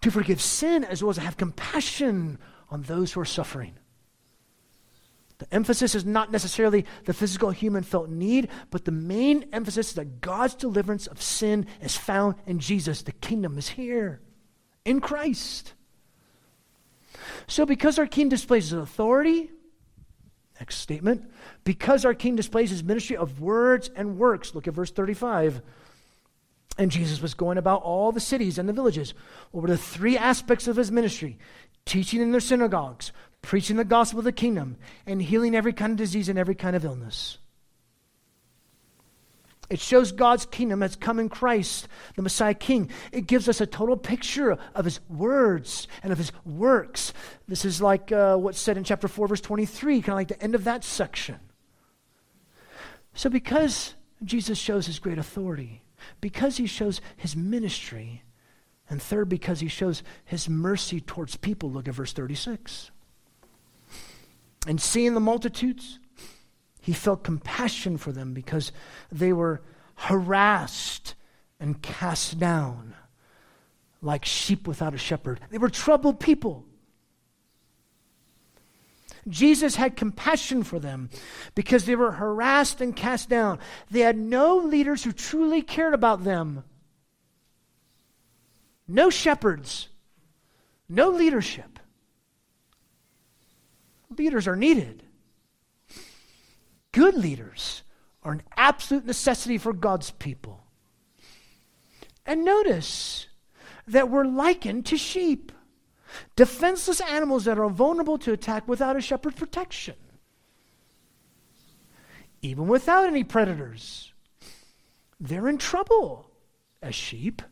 to 0.00 0.10
forgive 0.10 0.40
sin 0.40 0.84
as 0.84 1.02
well 1.02 1.10
as 1.10 1.16
to 1.16 1.22
have 1.22 1.36
compassion 1.36 2.38
on 2.70 2.82
those 2.82 3.12
who 3.12 3.20
are 3.20 3.26
suffering. 3.26 3.74
The 5.38 5.52
emphasis 5.52 5.94
is 5.94 6.06
not 6.06 6.32
necessarily 6.32 6.86
the 7.04 7.12
physical 7.12 7.50
human 7.50 7.82
felt 7.82 8.08
need, 8.08 8.48
but 8.70 8.84
the 8.84 8.92
main 8.92 9.46
emphasis 9.52 9.88
is 9.88 9.94
that 9.94 10.20
God's 10.20 10.54
deliverance 10.54 11.06
of 11.06 11.20
sin 11.20 11.66
is 11.82 11.96
found 11.96 12.36
in 12.46 12.58
Jesus. 12.58 13.02
The 13.02 13.12
kingdom 13.12 13.58
is 13.58 13.68
here 13.68 14.20
in 14.84 15.00
Christ. 15.00 15.74
So, 17.46 17.66
because 17.66 17.98
our 17.98 18.06
king 18.06 18.28
displays 18.28 18.70
his 18.70 18.80
authority, 18.80 19.50
next 20.58 20.76
statement, 20.76 21.30
because 21.64 22.04
our 22.04 22.14
king 22.14 22.36
displays 22.36 22.70
his 22.70 22.82
ministry 22.82 23.16
of 23.16 23.40
words 23.40 23.90
and 23.94 24.18
works, 24.18 24.54
look 24.54 24.66
at 24.66 24.74
verse 24.74 24.90
35. 24.90 25.60
And 26.78 26.90
Jesus 26.90 27.22
was 27.22 27.34
going 27.34 27.58
about 27.58 27.82
all 27.82 28.12
the 28.12 28.20
cities 28.20 28.58
and 28.58 28.68
the 28.68 28.72
villages. 28.72 29.14
Were 29.52 29.68
the 29.68 29.78
three 29.78 30.18
aspects 30.18 30.68
of 30.68 30.76
his 30.76 30.90
ministry? 30.90 31.38
Teaching 31.86 32.20
in 32.20 32.32
their 32.32 32.40
synagogues, 32.40 33.12
preaching 33.42 33.76
the 33.76 33.84
gospel 33.84 34.18
of 34.18 34.24
the 34.24 34.32
kingdom, 34.32 34.76
and 35.06 35.22
healing 35.22 35.54
every 35.54 35.72
kind 35.72 35.92
of 35.92 35.98
disease 35.98 36.28
and 36.28 36.38
every 36.38 36.54
kind 36.54 36.76
of 36.76 36.84
illness. 36.84 37.38
It 39.68 39.80
shows 39.80 40.12
God's 40.12 40.46
kingdom 40.46 40.80
has 40.80 40.94
come 40.94 41.18
in 41.18 41.28
Christ, 41.28 41.88
the 42.14 42.22
Messiah 42.22 42.54
King. 42.54 42.90
It 43.10 43.26
gives 43.26 43.48
us 43.48 43.60
a 43.60 43.66
total 43.66 43.96
picture 43.96 44.56
of 44.74 44.84
his 44.84 45.00
words 45.08 45.88
and 46.02 46.12
of 46.12 46.18
his 46.18 46.30
works. 46.44 47.12
This 47.48 47.64
is 47.64 47.80
like 47.80 48.12
uh, 48.12 48.36
what's 48.36 48.60
said 48.60 48.76
in 48.76 48.84
chapter 48.84 49.08
4, 49.08 49.28
verse 49.28 49.40
23, 49.40 50.02
kind 50.02 50.08
of 50.10 50.14
like 50.14 50.28
the 50.28 50.42
end 50.42 50.54
of 50.54 50.64
that 50.64 50.84
section. 50.84 51.40
So, 53.14 53.28
because 53.30 53.94
Jesus 54.22 54.58
shows 54.58 54.86
his 54.86 54.98
great 54.98 55.18
authority, 55.18 55.82
because 56.20 56.58
he 56.58 56.66
shows 56.66 57.00
his 57.16 57.34
ministry, 57.34 58.22
and 58.88 59.02
third, 59.02 59.28
because 59.28 59.60
he 59.60 59.68
shows 59.68 60.02
his 60.24 60.48
mercy 60.48 61.00
towards 61.00 61.34
people, 61.36 61.72
look 61.72 61.88
at 61.88 61.94
verse 61.94 62.12
36. 62.12 62.92
And 64.66 64.80
seeing 64.80 65.14
the 65.14 65.20
multitudes, 65.20 65.98
he 66.80 66.92
felt 66.92 67.24
compassion 67.24 67.96
for 67.96 68.12
them 68.12 68.34
because 68.34 68.72
they 69.10 69.32
were 69.32 69.62
harassed 69.94 71.14
and 71.58 71.80
cast 71.80 72.38
down 72.38 72.94
like 74.02 74.24
sheep 74.24 74.68
without 74.68 74.94
a 74.94 74.98
shepherd. 74.98 75.40
They 75.50 75.58
were 75.58 75.70
troubled 75.70 76.20
people. 76.20 76.64
Jesus 79.28 79.74
had 79.74 79.96
compassion 79.96 80.62
for 80.62 80.78
them 80.78 81.10
because 81.54 81.84
they 81.84 81.96
were 81.96 82.12
harassed 82.12 82.80
and 82.80 82.94
cast 82.94 83.28
down. 83.28 83.58
They 83.90 84.00
had 84.00 84.16
no 84.16 84.56
leaders 84.56 85.02
who 85.02 85.12
truly 85.12 85.62
cared 85.62 85.94
about 85.94 86.22
them, 86.22 86.62
no 88.86 89.10
shepherds, 89.10 89.88
no 90.88 91.08
leadership. 91.08 91.75
Leaders 94.18 94.48
are 94.48 94.56
needed. 94.56 95.02
Good 96.92 97.14
leaders 97.14 97.82
are 98.22 98.32
an 98.32 98.42
absolute 98.56 99.04
necessity 99.04 99.58
for 99.58 99.72
God's 99.72 100.10
people. 100.10 100.64
And 102.24 102.44
notice 102.44 103.28
that 103.86 104.10
we're 104.10 104.24
likened 104.24 104.86
to 104.86 104.96
sheep, 104.96 105.52
defenseless 106.34 107.00
animals 107.00 107.44
that 107.44 107.58
are 107.58 107.68
vulnerable 107.68 108.18
to 108.18 108.32
attack 108.32 108.66
without 108.66 108.96
a 108.96 109.00
shepherd's 109.00 109.38
protection, 109.38 109.94
even 112.42 112.66
without 112.66 113.06
any 113.06 113.24
predators. 113.24 114.12
They're 115.20 115.48
in 115.48 115.58
trouble 115.58 116.30
as 116.82 116.94
sheep 116.94 117.42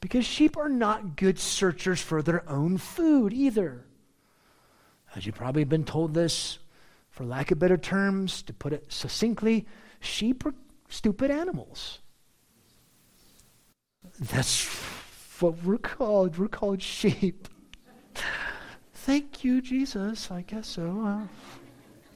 because 0.00 0.24
sheep 0.24 0.56
are 0.56 0.68
not 0.68 1.16
good 1.16 1.38
searchers 1.38 2.00
for 2.00 2.22
their 2.22 2.48
own 2.48 2.78
food 2.78 3.32
either. 3.32 3.84
As 5.18 5.26
you've 5.26 5.34
probably 5.34 5.64
been 5.64 5.82
told 5.82 6.14
this 6.14 6.60
for 7.10 7.24
lack 7.24 7.50
of 7.50 7.58
better 7.58 7.76
terms, 7.76 8.40
to 8.42 8.52
put 8.52 8.72
it 8.72 8.84
succinctly, 8.88 9.66
sheep 9.98 10.46
are 10.46 10.54
stupid 10.88 11.28
animals. 11.28 11.98
That's 14.20 14.64
what 15.40 15.60
we're 15.64 15.78
called. 15.78 16.38
We're 16.38 16.46
called 16.46 16.80
sheep. 16.80 17.48
thank 18.94 19.42
you, 19.42 19.60
Jesus. 19.60 20.30
I 20.30 20.42
guess 20.42 20.68
so. 20.68 21.02
Uh, 21.04 21.26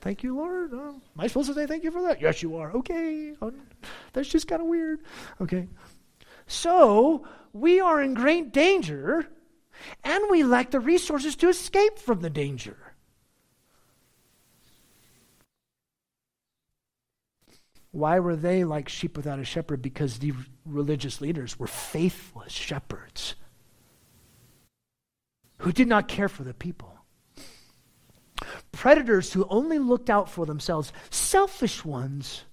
thank 0.00 0.22
you, 0.22 0.36
Lord. 0.36 0.72
Uh, 0.72 0.90
am 0.90 1.02
I 1.18 1.26
supposed 1.26 1.48
to 1.48 1.54
say 1.54 1.66
thank 1.66 1.82
you 1.82 1.90
for 1.90 2.02
that? 2.02 2.20
Yes, 2.20 2.40
you 2.40 2.56
are. 2.56 2.70
Okay. 2.70 3.32
Uh, 3.42 3.50
that's 4.12 4.28
just 4.28 4.46
kind 4.46 4.62
of 4.62 4.68
weird. 4.68 5.00
Okay. 5.40 5.66
So, 6.46 7.26
we 7.52 7.80
are 7.80 8.00
in 8.00 8.14
great 8.14 8.52
danger, 8.52 9.26
and 10.04 10.22
we 10.30 10.44
lack 10.44 10.70
the 10.70 10.78
resources 10.78 11.34
to 11.34 11.48
escape 11.48 11.98
from 11.98 12.20
the 12.20 12.30
danger. 12.30 12.76
Why 17.92 18.18
were 18.20 18.36
they 18.36 18.64
like 18.64 18.88
sheep 18.88 19.16
without 19.16 19.38
a 19.38 19.44
shepherd? 19.44 19.82
Because 19.82 20.18
the 20.18 20.32
religious 20.66 21.20
leaders 21.20 21.58
were 21.58 21.66
faithless 21.66 22.52
shepherds 22.52 23.34
who 25.58 25.72
did 25.72 25.86
not 25.86 26.08
care 26.08 26.28
for 26.28 26.42
the 26.42 26.54
people. 26.54 26.98
Predators 28.72 29.32
who 29.32 29.46
only 29.48 29.78
looked 29.78 30.10
out 30.10 30.28
for 30.28 30.46
themselves, 30.46 30.92
selfish 31.10 31.84
ones 31.84 32.44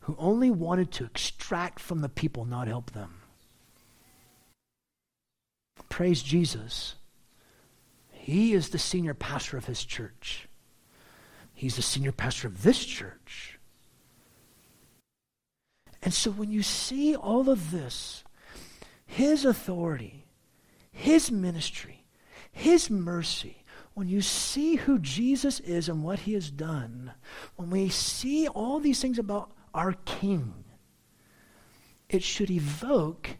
who 0.00 0.16
only 0.18 0.50
wanted 0.50 0.90
to 0.92 1.04
extract 1.04 1.78
from 1.78 2.00
the 2.00 2.08
people, 2.08 2.44
not 2.44 2.66
help 2.66 2.90
them. 2.90 3.20
Praise 5.88 6.22
Jesus. 6.22 6.96
He 8.10 8.54
is 8.54 8.70
the 8.70 8.78
senior 8.78 9.14
pastor 9.14 9.56
of 9.56 9.66
his 9.66 9.84
church. 9.84 10.48
He's 11.52 11.76
the 11.76 11.82
senior 11.82 12.12
pastor 12.12 12.48
of 12.48 12.62
this 12.62 12.84
church. 12.84 13.53
And 16.04 16.12
so 16.12 16.30
when 16.30 16.52
you 16.52 16.62
see 16.62 17.16
all 17.16 17.48
of 17.48 17.70
this, 17.70 18.24
his 19.06 19.46
authority, 19.46 20.26
his 20.92 21.32
ministry, 21.32 22.04
his 22.52 22.90
mercy, 22.90 23.64
when 23.94 24.06
you 24.08 24.20
see 24.20 24.76
who 24.76 24.98
Jesus 24.98 25.60
is 25.60 25.88
and 25.88 26.02
what 26.02 26.20
he 26.20 26.34
has 26.34 26.50
done, 26.50 27.12
when 27.56 27.70
we 27.70 27.88
see 27.88 28.46
all 28.46 28.80
these 28.80 29.00
things 29.00 29.18
about 29.18 29.52
our 29.72 29.94
King, 30.04 30.52
it 32.10 32.22
should 32.22 32.50
evoke 32.50 33.30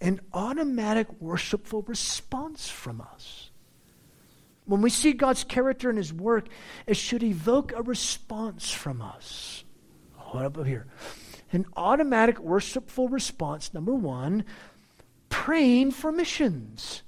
an 0.00 0.20
automatic 0.32 1.08
worshipful 1.20 1.82
response 1.82 2.68
from 2.68 3.02
us. 3.02 3.50
When 4.64 4.80
we 4.80 4.90
see 4.90 5.12
God's 5.12 5.44
character 5.44 5.90
and 5.90 5.98
his 5.98 6.12
work, 6.12 6.48
it 6.86 6.96
should 6.96 7.22
evoke 7.22 7.72
a 7.72 7.82
response 7.82 8.70
from 8.70 9.02
us. 9.02 9.64
What 10.30 10.44
up 10.44 10.66
here? 10.66 10.86
An 11.52 11.66
automatic 11.76 12.38
worshipful 12.38 13.08
response, 13.08 13.72
number 13.72 13.94
one, 13.94 14.44
praying 15.30 15.92
for 15.92 16.12
missions. 16.12 17.02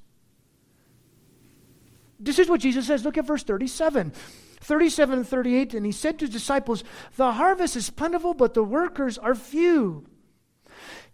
This 2.19 2.39
is 2.39 2.49
what 2.49 2.61
Jesus 2.61 2.87
says. 2.87 3.05
Look 3.05 3.19
at 3.19 3.27
verse 3.27 3.43
37. 3.43 4.13
37 4.61 5.19
and 5.19 5.29
38. 5.29 5.75
And 5.75 5.87
he 5.87 5.93
said 5.93 6.19
to 6.19 6.27
his 6.27 6.33
disciples, 6.33 6.85
The 7.17 7.33
harvest 7.33 7.77
is 7.77 7.91
plentiful, 7.91 8.35
but 8.35 8.55
the 8.55 8.65
workers 8.65 9.19
are 9.19 9.35
few. 9.35 10.07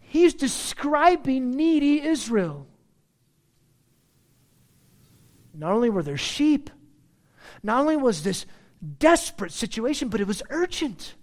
He's 0.00 0.34
describing 0.34 1.52
needy 1.52 2.00
Israel. 2.00 2.66
Not 5.54 5.72
only 5.72 5.90
were 5.90 6.02
there 6.02 6.16
sheep, 6.16 6.70
not 7.62 7.80
only 7.80 7.96
was 7.96 8.22
this 8.22 8.46
desperate 8.98 9.52
situation, 9.52 10.08
but 10.08 10.20
it 10.20 10.26
was 10.26 10.42
urgent. 10.50 11.14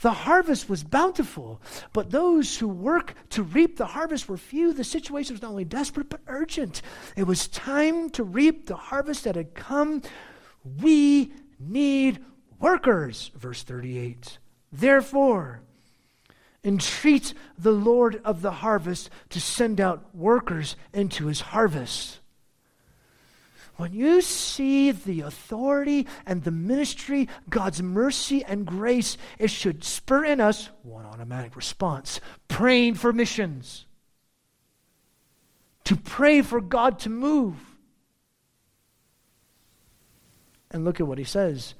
The 0.00 0.12
harvest 0.12 0.68
was 0.68 0.84
bountiful, 0.84 1.60
but 1.92 2.10
those 2.10 2.56
who 2.58 2.68
work 2.68 3.14
to 3.30 3.42
reap 3.42 3.76
the 3.76 3.86
harvest 3.86 4.28
were 4.28 4.36
few. 4.36 4.72
The 4.72 4.84
situation 4.84 5.34
was 5.34 5.42
not 5.42 5.50
only 5.50 5.64
desperate, 5.64 6.08
but 6.08 6.20
urgent. 6.26 6.82
It 7.16 7.24
was 7.24 7.48
time 7.48 8.10
to 8.10 8.22
reap 8.22 8.66
the 8.66 8.76
harvest 8.76 9.24
that 9.24 9.36
had 9.36 9.54
come. 9.54 10.02
We 10.80 11.32
need 11.58 12.24
workers, 12.60 13.30
verse 13.34 13.62
38. 13.62 14.38
Therefore, 14.72 15.60
entreat 16.64 17.34
the 17.56 17.72
Lord 17.72 18.20
of 18.24 18.42
the 18.42 18.50
harvest 18.50 19.10
to 19.30 19.40
send 19.40 19.80
out 19.80 20.14
workers 20.14 20.76
into 20.92 21.26
his 21.26 21.40
harvest. 21.40 22.20
When 23.78 23.92
you 23.92 24.22
see 24.22 24.90
the 24.90 25.20
authority 25.20 26.08
and 26.26 26.42
the 26.42 26.50
ministry, 26.50 27.28
God's 27.48 27.80
mercy 27.80 28.44
and 28.44 28.66
grace, 28.66 29.16
it 29.38 29.52
should 29.52 29.84
spur 29.84 30.24
in 30.24 30.40
us 30.40 30.68
one 30.82 31.06
automatic 31.06 31.54
response 31.54 32.20
praying 32.48 32.94
for 32.94 33.12
missions. 33.12 33.86
To 35.84 35.94
pray 35.94 36.42
for 36.42 36.60
God 36.60 36.98
to 37.00 37.08
move. 37.08 37.54
And 40.72 40.84
look 40.84 40.98
at 40.98 41.06
what 41.06 41.18
he 41.18 41.24
says 41.24 41.74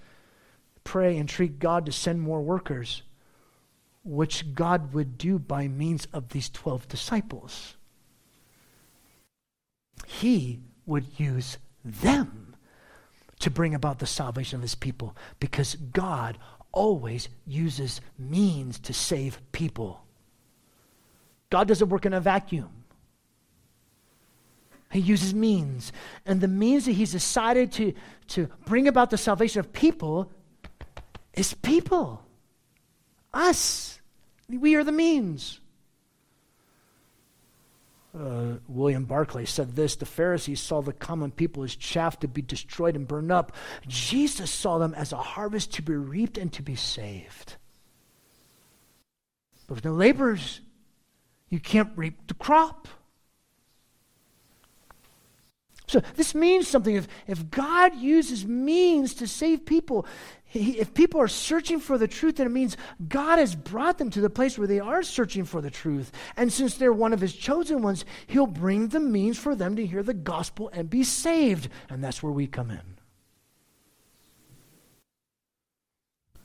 pray, 0.84 1.18
entreat 1.18 1.58
God 1.58 1.84
to 1.86 1.92
send 1.92 2.20
more 2.20 2.40
workers, 2.40 3.02
which 4.04 4.54
God 4.54 4.94
would 4.94 5.18
do 5.18 5.40
by 5.40 5.66
means 5.66 6.06
of 6.12 6.28
these 6.28 6.48
12 6.48 6.86
disciples. 6.86 7.76
He 10.06 10.60
would 10.86 11.18
use 11.18 11.58
them 11.92 12.56
to 13.40 13.50
bring 13.50 13.74
about 13.74 13.98
the 13.98 14.06
salvation 14.06 14.56
of 14.56 14.62
his 14.62 14.74
people 14.74 15.16
because 15.40 15.76
God 15.76 16.38
always 16.72 17.28
uses 17.46 18.00
means 18.18 18.78
to 18.80 18.92
save 18.92 19.40
people. 19.52 20.04
God 21.50 21.68
doesn't 21.68 21.88
work 21.88 22.04
in 22.04 22.12
a 22.12 22.20
vacuum. 22.20 22.70
He 24.90 25.00
uses 25.00 25.34
means. 25.34 25.92
And 26.24 26.40
the 26.40 26.48
means 26.48 26.86
that 26.86 26.92
he's 26.92 27.12
decided 27.12 27.72
to, 27.72 27.92
to 28.28 28.48
bring 28.64 28.88
about 28.88 29.10
the 29.10 29.18
salvation 29.18 29.60
of 29.60 29.72
people 29.72 30.30
is 31.34 31.54
people. 31.54 32.24
Us. 33.32 34.00
We 34.48 34.74
are 34.76 34.84
the 34.84 34.92
means. 34.92 35.60
Uh, 38.18 38.58
William 38.66 39.04
Barclay 39.04 39.44
said 39.44 39.76
this 39.76 39.94
The 39.96 40.06
Pharisees 40.06 40.60
saw 40.60 40.82
the 40.82 40.92
common 40.92 41.30
people 41.30 41.62
as 41.62 41.76
chaff 41.76 42.18
to 42.20 42.28
be 42.28 42.42
destroyed 42.42 42.96
and 42.96 43.06
burned 43.06 43.30
up. 43.30 43.52
Jesus 43.86 44.50
saw 44.50 44.78
them 44.78 44.94
as 44.94 45.12
a 45.12 45.16
harvest 45.16 45.74
to 45.74 45.82
be 45.82 45.94
reaped 45.94 46.36
and 46.36 46.52
to 46.54 46.62
be 46.62 46.74
saved. 46.74 47.56
But 49.68 49.76
with 49.76 49.84
no 49.84 49.92
laborers, 49.92 50.60
you 51.48 51.60
can't 51.60 51.92
reap 51.94 52.26
the 52.26 52.34
crop. 52.34 52.88
So 55.88 56.02
this 56.16 56.34
means 56.34 56.68
something. 56.68 56.94
If, 56.94 57.08
if 57.26 57.50
God 57.50 57.96
uses 57.96 58.46
means 58.46 59.14
to 59.14 59.26
save 59.26 59.64
people, 59.64 60.06
he, 60.44 60.78
if 60.78 60.92
people 60.92 61.18
are 61.20 61.28
searching 61.28 61.80
for 61.80 61.96
the 61.96 62.06
truth, 62.06 62.36
then 62.36 62.46
it 62.46 62.50
means 62.50 62.76
God 63.08 63.38
has 63.38 63.54
brought 63.54 63.96
them 63.96 64.10
to 64.10 64.20
the 64.20 64.28
place 64.28 64.58
where 64.58 64.68
they 64.68 64.80
are 64.80 65.02
searching 65.02 65.44
for 65.44 65.62
the 65.62 65.70
truth. 65.70 66.12
And 66.36 66.52
since 66.52 66.74
they're 66.74 66.92
one 66.92 67.14
of 67.14 67.22
his 67.22 67.34
chosen 67.34 67.80
ones, 67.80 68.04
he'll 68.26 68.46
bring 68.46 68.88
the 68.88 69.00
means 69.00 69.38
for 69.38 69.54
them 69.54 69.76
to 69.76 69.86
hear 69.86 70.02
the 70.02 70.14
gospel 70.14 70.70
and 70.74 70.90
be 70.90 71.04
saved. 71.04 71.70
And 71.88 72.04
that's 72.04 72.22
where 72.22 72.32
we 72.32 72.46
come 72.46 72.70
in. 72.70 72.98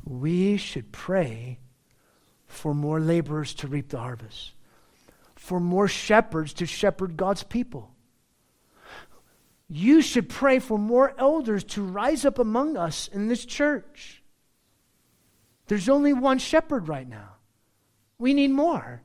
We 0.06 0.56
should 0.56 0.94
pray 0.94 1.60
for 2.46 2.74
more 2.74 3.02
laborers 3.02 3.54
to 3.56 3.68
reap 3.68 3.90
the 3.90 4.00
harvest, 4.00 4.54
for 5.36 5.60
more 5.60 5.90
shepherds 5.90 6.54
to 6.54 6.66
shepherd 6.66 7.18
God's 7.18 7.44
people 7.44 7.93
you 9.76 10.02
should 10.02 10.30
pray 10.30 10.60
for 10.60 10.78
more 10.78 11.16
elders 11.18 11.64
to 11.64 11.84
rise 11.84 12.26
up 12.26 12.38
among 12.38 12.78
us 12.78 13.08
in 13.08 13.28
this 13.28 13.44
church. 13.44 14.22
There's 15.68 15.90
only 15.90 16.14
one 16.14 16.38
shepherd 16.38 16.88
right 16.88 17.08
now. 17.08 17.30
We 18.20 18.34
need 18.34 18.52
more. 18.52 19.02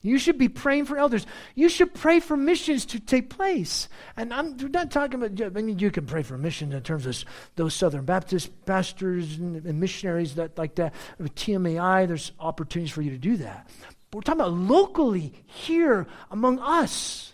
You 0.00 0.18
should 0.18 0.36
be 0.36 0.48
praying 0.48 0.86
for 0.86 0.96
elders. 0.96 1.26
You 1.54 1.68
should 1.68 1.94
pray 1.94 2.18
for 2.18 2.36
missions 2.36 2.86
to 2.86 2.98
take 2.98 3.30
place. 3.30 3.88
And 4.16 4.34
I'm 4.34 4.56
not 4.56 4.90
talking 4.90 5.22
about, 5.22 5.56
I 5.56 5.62
mean, 5.62 5.78
you 5.78 5.90
can 5.90 6.06
pray 6.06 6.22
for 6.22 6.36
missions 6.36 6.74
in 6.74 6.82
terms 6.82 7.06
of 7.06 7.24
those 7.54 7.74
Southern 7.74 8.04
Baptist 8.04 8.64
pastors 8.64 9.36
and, 9.36 9.62
missionaries 9.78 10.34
that 10.36 10.58
like 10.58 10.74
that. 10.76 10.94
With 11.18 11.34
TMAI, 11.36 12.08
there's 12.08 12.32
opportunities 12.40 12.92
for 12.92 13.02
you 13.02 13.10
to 13.10 13.18
do 13.18 13.36
that. 13.36 13.68
But 14.10 14.16
we're 14.16 14.22
talking 14.22 14.40
about 14.40 14.54
locally 14.54 15.34
here 15.46 16.08
among 16.30 16.58
us. 16.58 17.32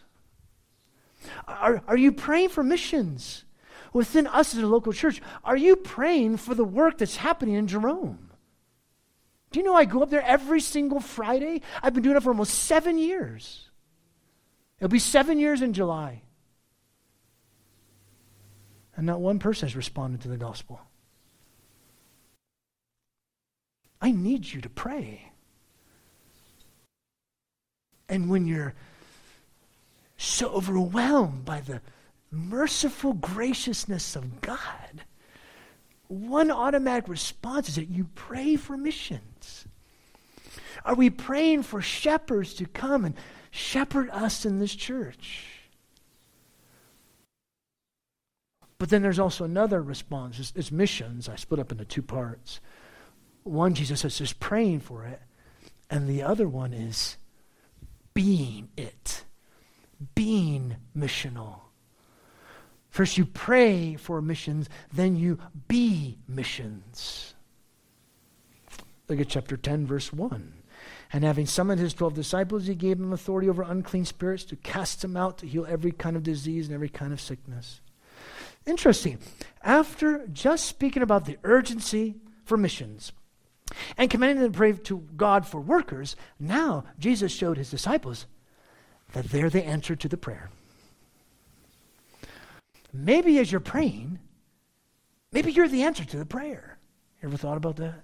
Are, 1.46 1.82
are 1.86 1.96
you 1.96 2.12
praying 2.12 2.50
for 2.50 2.62
missions? 2.62 3.44
Within 3.92 4.26
us 4.26 4.54
as 4.54 4.62
a 4.62 4.66
local 4.66 4.92
church, 4.92 5.20
are 5.44 5.56
you 5.56 5.74
praying 5.76 6.36
for 6.36 6.54
the 6.54 6.64
work 6.64 6.98
that's 6.98 7.16
happening 7.16 7.54
in 7.54 7.66
Jerome? 7.66 8.30
Do 9.50 9.60
you 9.60 9.64
know 9.64 9.74
I 9.74 9.86
go 9.86 10.02
up 10.02 10.10
there 10.10 10.22
every 10.22 10.60
single 10.60 11.00
Friday? 11.00 11.62
I've 11.82 11.94
been 11.94 12.02
doing 12.02 12.16
it 12.16 12.22
for 12.22 12.30
almost 12.30 12.54
seven 12.54 12.98
years. 12.98 13.70
It'll 14.78 14.90
be 14.90 14.98
seven 14.98 15.38
years 15.38 15.62
in 15.62 15.72
July. 15.72 16.22
And 18.94 19.06
not 19.06 19.20
one 19.20 19.38
person 19.38 19.68
has 19.68 19.76
responded 19.76 20.20
to 20.22 20.28
the 20.28 20.36
gospel. 20.36 20.80
I 24.00 24.10
need 24.12 24.52
you 24.52 24.60
to 24.60 24.68
pray. 24.68 25.32
And 28.08 28.28
when 28.28 28.46
you're 28.46 28.74
so 30.18 30.50
overwhelmed 30.50 31.44
by 31.44 31.60
the 31.60 31.80
merciful 32.30 33.14
graciousness 33.14 34.14
of 34.16 34.40
God, 34.42 35.04
one 36.08 36.50
automatic 36.50 37.08
response 37.08 37.70
is 37.70 37.76
that 37.76 37.88
you 37.88 38.08
pray 38.14 38.56
for 38.56 38.76
missions. 38.76 39.66
Are 40.84 40.94
we 40.94 41.08
praying 41.08 41.62
for 41.62 41.80
shepherds 41.80 42.54
to 42.54 42.66
come 42.66 43.04
and 43.04 43.14
shepherd 43.50 44.10
us 44.10 44.44
in 44.44 44.58
this 44.58 44.74
church? 44.74 45.46
But 48.78 48.90
then 48.90 49.02
there's 49.02 49.18
also 49.18 49.44
another 49.44 49.82
response. 49.82 50.38
It's, 50.38 50.52
it's 50.54 50.72
missions. 50.72 51.28
I 51.28 51.36
split 51.36 51.60
up 51.60 51.72
into 51.72 51.84
two 51.84 52.02
parts. 52.02 52.60
One, 53.42 53.74
Jesus 53.74 54.00
says, 54.00 54.18
just 54.18 54.40
praying 54.40 54.80
for 54.80 55.04
it. 55.04 55.20
And 55.90 56.08
the 56.08 56.22
other 56.22 56.48
one 56.48 56.72
is 56.72 57.16
being 58.14 58.68
it, 58.76 59.24
being 60.14 60.76
missional. 60.96 61.60
First, 62.90 63.18
you 63.18 63.26
pray 63.26 63.96
for 63.96 64.20
missions, 64.22 64.68
then 64.92 65.16
you 65.16 65.38
be 65.68 66.18
missions. 66.26 67.34
Look 69.08 69.20
at 69.20 69.28
chapter 69.28 69.56
10, 69.56 69.86
verse 69.86 70.12
1. 70.12 70.52
And 71.12 71.24
having 71.24 71.46
summoned 71.46 71.80
his 71.80 71.94
12 71.94 72.14
disciples, 72.14 72.66
he 72.66 72.74
gave 72.74 72.98
them 72.98 73.12
authority 73.12 73.48
over 73.48 73.62
unclean 73.62 74.04
spirits 74.04 74.44
to 74.44 74.56
cast 74.56 75.00
them 75.00 75.16
out, 75.16 75.38
to 75.38 75.46
heal 75.46 75.66
every 75.68 75.92
kind 75.92 76.16
of 76.16 76.22
disease 76.22 76.66
and 76.66 76.74
every 76.74 76.88
kind 76.88 77.12
of 77.12 77.20
sickness. 77.20 77.80
Interesting. 78.66 79.18
After 79.62 80.26
just 80.28 80.66
speaking 80.66 81.02
about 81.02 81.24
the 81.24 81.38
urgency 81.44 82.16
for 82.44 82.56
missions 82.56 83.12
and 83.96 84.10
commanding 84.10 84.42
them 84.42 84.52
to 84.52 84.56
pray 84.56 84.72
to 84.72 84.98
God 85.16 85.46
for 85.46 85.60
workers, 85.60 86.16
now 86.38 86.84
Jesus 86.98 87.32
showed 87.32 87.56
his 87.56 87.70
disciples 87.70 88.26
that 89.12 89.26
they're 89.26 89.50
the 89.50 89.64
answer 89.64 89.96
to 89.96 90.08
the 90.08 90.16
prayer. 90.16 90.50
Maybe 92.92 93.38
as 93.38 93.50
you're 93.50 93.60
praying, 93.60 94.18
maybe 95.32 95.52
you're 95.52 95.68
the 95.68 95.82
answer 95.82 96.04
to 96.04 96.16
the 96.16 96.26
prayer. 96.26 96.78
You 97.22 97.28
ever 97.28 97.36
thought 97.36 97.56
about 97.56 97.76
that? 97.76 98.02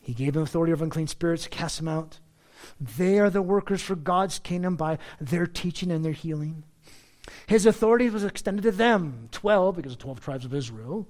He 0.00 0.14
gave 0.14 0.34
them 0.34 0.42
authority 0.42 0.72
over 0.72 0.84
unclean 0.84 1.08
spirits 1.08 1.48
cast 1.48 1.78
them 1.78 1.88
out. 1.88 2.20
They 2.80 3.18
are 3.18 3.30
the 3.30 3.42
workers 3.42 3.82
for 3.82 3.96
God's 3.96 4.38
kingdom 4.38 4.76
by 4.76 4.98
their 5.20 5.46
teaching 5.46 5.90
and 5.90 6.04
their 6.04 6.12
healing. 6.12 6.64
His 7.48 7.66
authority 7.66 8.08
was 8.08 8.24
extended 8.24 8.62
to 8.62 8.72
them, 8.72 9.28
12, 9.32 9.76
because 9.76 9.92
of 9.92 9.98
12 9.98 10.20
tribes 10.20 10.44
of 10.44 10.54
Israel, 10.54 11.08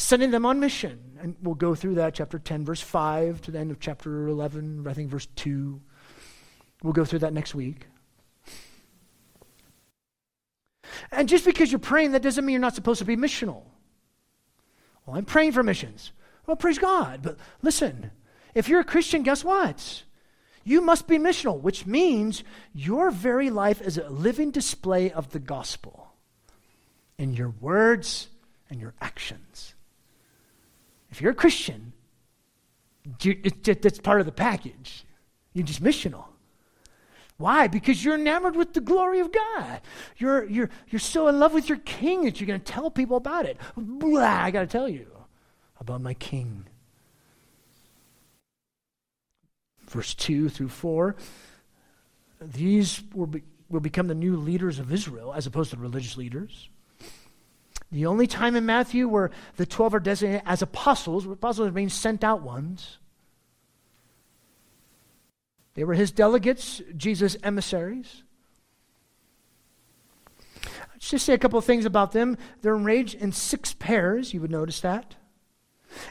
sending 0.00 0.30
them 0.30 0.46
on 0.46 0.60
mission. 0.60 1.18
And 1.20 1.36
we'll 1.42 1.54
go 1.54 1.74
through 1.74 1.96
that, 1.96 2.14
chapter 2.14 2.38
10, 2.38 2.64
verse 2.64 2.80
5 2.80 3.40
to 3.42 3.50
the 3.50 3.58
end 3.58 3.70
of 3.70 3.80
chapter 3.80 4.28
11, 4.28 4.86
I 4.88 4.94
think 4.94 5.10
verse 5.10 5.26
2. 5.36 5.80
We'll 6.82 6.92
go 6.92 7.04
through 7.04 7.18
that 7.20 7.34
next 7.34 7.54
week. 7.54 7.86
And 11.12 11.28
just 11.28 11.44
because 11.44 11.70
you're 11.70 11.78
praying, 11.78 12.12
that 12.12 12.22
doesn't 12.22 12.44
mean 12.44 12.54
you're 12.54 12.60
not 12.60 12.74
supposed 12.74 13.00
to 13.00 13.04
be 13.04 13.16
missional. 13.16 13.64
Well, 15.04 15.16
I'm 15.16 15.24
praying 15.24 15.52
for 15.52 15.62
missions. 15.62 16.12
Well, 16.46 16.56
praise 16.56 16.78
God. 16.78 17.20
But 17.22 17.36
listen, 17.62 18.10
if 18.54 18.68
you're 18.68 18.80
a 18.80 18.84
Christian, 18.84 19.22
guess 19.22 19.44
what? 19.44 20.04
You 20.64 20.80
must 20.80 21.06
be 21.06 21.18
missional, 21.18 21.60
which 21.60 21.86
means 21.86 22.42
your 22.72 23.10
very 23.10 23.50
life 23.50 23.80
is 23.80 23.98
a 23.98 24.08
living 24.08 24.50
display 24.50 25.10
of 25.10 25.30
the 25.30 25.38
gospel 25.38 26.14
in 27.18 27.34
your 27.34 27.50
words 27.60 28.28
and 28.68 28.80
your 28.80 28.94
actions. 29.00 29.74
If 31.10 31.20
you're 31.20 31.32
a 31.32 31.34
Christian, 31.34 31.92
it's 33.24 33.98
part 33.98 34.20
of 34.20 34.26
the 34.26 34.32
package. 34.32 35.04
You're 35.52 35.66
just 35.66 35.82
missional. 35.82 36.24
Why? 37.36 37.68
Because 37.68 38.04
you're 38.04 38.16
enamored 38.16 38.54
with 38.54 38.74
the 38.74 38.80
glory 38.80 39.20
of 39.20 39.32
God. 39.32 39.80
You're, 40.18 40.44
you're, 40.44 40.70
you're 40.88 41.00
so 41.00 41.28
in 41.28 41.38
love 41.38 41.54
with 41.54 41.68
your 41.68 41.78
king 41.78 42.24
that 42.24 42.38
you're 42.38 42.46
going 42.46 42.60
to 42.60 42.72
tell 42.72 42.90
people 42.90 43.16
about 43.16 43.46
it. 43.46 43.56
Blah, 43.76 44.42
I 44.42 44.50
got 44.50 44.60
to 44.60 44.66
tell 44.66 44.88
you 44.88 45.06
about 45.80 46.02
my 46.02 46.14
king. 46.14 46.66
Verse 49.88 50.14
2 50.14 50.50
through 50.50 50.68
4 50.68 51.16
these 52.40 53.02
will, 53.14 53.26
be, 53.26 53.42
will 53.68 53.80
become 53.80 54.06
the 54.06 54.14
new 54.14 54.36
leaders 54.36 54.78
of 54.78 54.92
Israel 54.92 55.32
as 55.34 55.46
opposed 55.46 55.70
to 55.70 55.76
religious 55.76 56.16
leaders. 56.16 56.68
The 57.92 58.06
only 58.06 58.26
time 58.26 58.54
in 58.54 58.66
Matthew 58.66 59.08
where 59.08 59.30
the 59.56 59.66
12 59.66 59.94
are 59.94 60.00
designated 60.00 60.42
as 60.46 60.62
apostles, 60.62 61.26
apostles 61.26 61.72
mean 61.72 61.88
sent 61.88 62.22
out 62.22 62.42
ones, 62.42 62.98
they 65.74 65.84
were 65.84 65.94
his 65.94 66.12
delegates, 66.12 66.82
Jesus' 66.96 67.36
emissaries. 67.42 68.22
Let's 70.92 71.08
just 71.08 71.24
say 71.24 71.32
a 71.32 71.38
couple 71.38 71.58
of 71.58 71.64
things 71.64 71.86
about 71.86 72.12
them. 72.12 72.36
They're 72.60 72.74
arranged 72.74 73.14
in 73.14 73.32
six 73.32 73.72
pairs, 73.72 74.34
you 74.34 74.40
would 74.40 74.50
notice 74.50 74.80
that. 74.80 75.14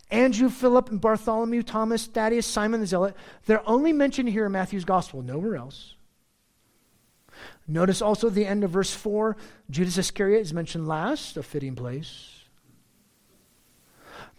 Andrew, 0.10 0.50
Philip, 0.50 0.90
and 0.90 1.00
Bartholomew, 1.00 1.64
Thomas, 1.64 2.08
Thaddeus, 2.08 2.46
Simon 2.46 2.80
the 2.82 2.88
Zealot, 2.88 3.16
they're 3.46 3.68
only 3.70 3.94
mentioned 3.94 4.30
here 4.30 4.46
in 4.46 4.52
Matthew's 4.52 4.86
gospel, 4.86 5.22
nowhere 5.22 5.56
else. 5.56 5.96
Notice 7.70 8.02
also 8.02 8.30
the 8.32 8.48
end 8.48 8.64
of 8.64 8.72
verse 8.72 8.92
4, 8.92 9.38
Judas 9.70 10.00
Iscariot 10.00 10.42
is 10.42 10.52
mentioned 10.52 10.88
last, 10.88 11.38
a 11.38 11.44
fitting 11.44 11.76
place. 11.76 12.46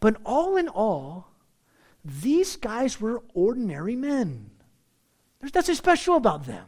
But 0.00 0.16
all 0.26 0.56
in 0.56 0.66
all, 0.66 1.28
these 2.04 2.56
guys 2.56 3.00
were 3.00 3.22
ordinary 3.32 3.94
men. 3.94 4.50
There's 5.38 5.54
nothing 5.54 5.76
special 5.76 6.16
about 6.16 6.46
them. 6.46 6.66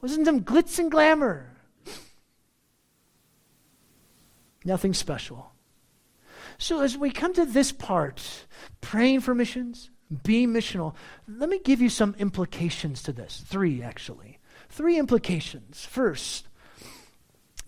Wasn't 0.00 0.24
them 0.24 0.42
glitz 0.42 0.78
and 0.78 0.90
glamour. 0.90 1.50
Nothing 4.64 4.94
special. 4.94 5.52
So 6.56 6.80
as 6.80 6.96
we 6.96 7.10
come 7.10 7.34
to 7.34 7.44
this 7.44 7.70
part, 7.70 8.46
praying 8.80 9.20
for 9.20 9.34
missions, 9.34 9.90
being 10.16 10.50
missional, 10.50 10.94
let 11.28 11.48
me 11.48 11.58
give 11.58 11.80
you 11.80 11.88
some 11.88 12.14
implications 12.18 13.02
to 13.04 13.12
this. 13.12 13.42
Three, 13.46 13.82
actually. 13.82 14.38
Three 14.68 14.98
implications. 14.98 15.84
First, 15.84 16.48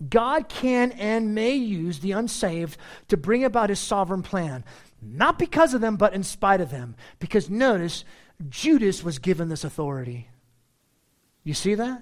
God 0.09 0.49
can 0.49 0.91
and 0.93 1.33
may 1.33 1.55
use 1.55 1.99
the 1.99 2.11
unsaved 2.11 2.77
to 3.07 3.17
bring 3.17 3.43
about 3.43 3.69
his 3.69 3.79
sovereign 3.79 4.23
plan, 4.23 4.63
not 5.01 5.39
because 5.39 5.73
of 5.73 5.81
them, 5.81 5.95
but 5.95 6.13
in 6.13 6.23
spite 6.23 6.61
of 6.61 6.71
them. 6.71 6.95
Because 7.19 7.49
notice, 7.49 8.03
Judas 8.49 9.03
was 9.03 9.19
given 9.19 9.49
this 9.49 9.63
authority. 9.63 10.29
You 11.43 11.53
see 11.53 11.75
that? 11.75 12.01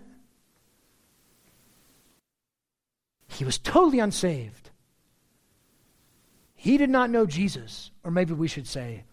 He 3.28 3.44
was 3.44 3.58
totally 3.58 4.00
unsaved. 4.00 4.70
He 6.56 6.78
did 6.78 6.90
not 6.90 7.10
know 7.10 7.26
Jesus, 7.26 7.92
or 8.04 8.12
maybe 8.12 8.34
we 8.34 8.48
should 8.48 8.68
say, 8.68 9.04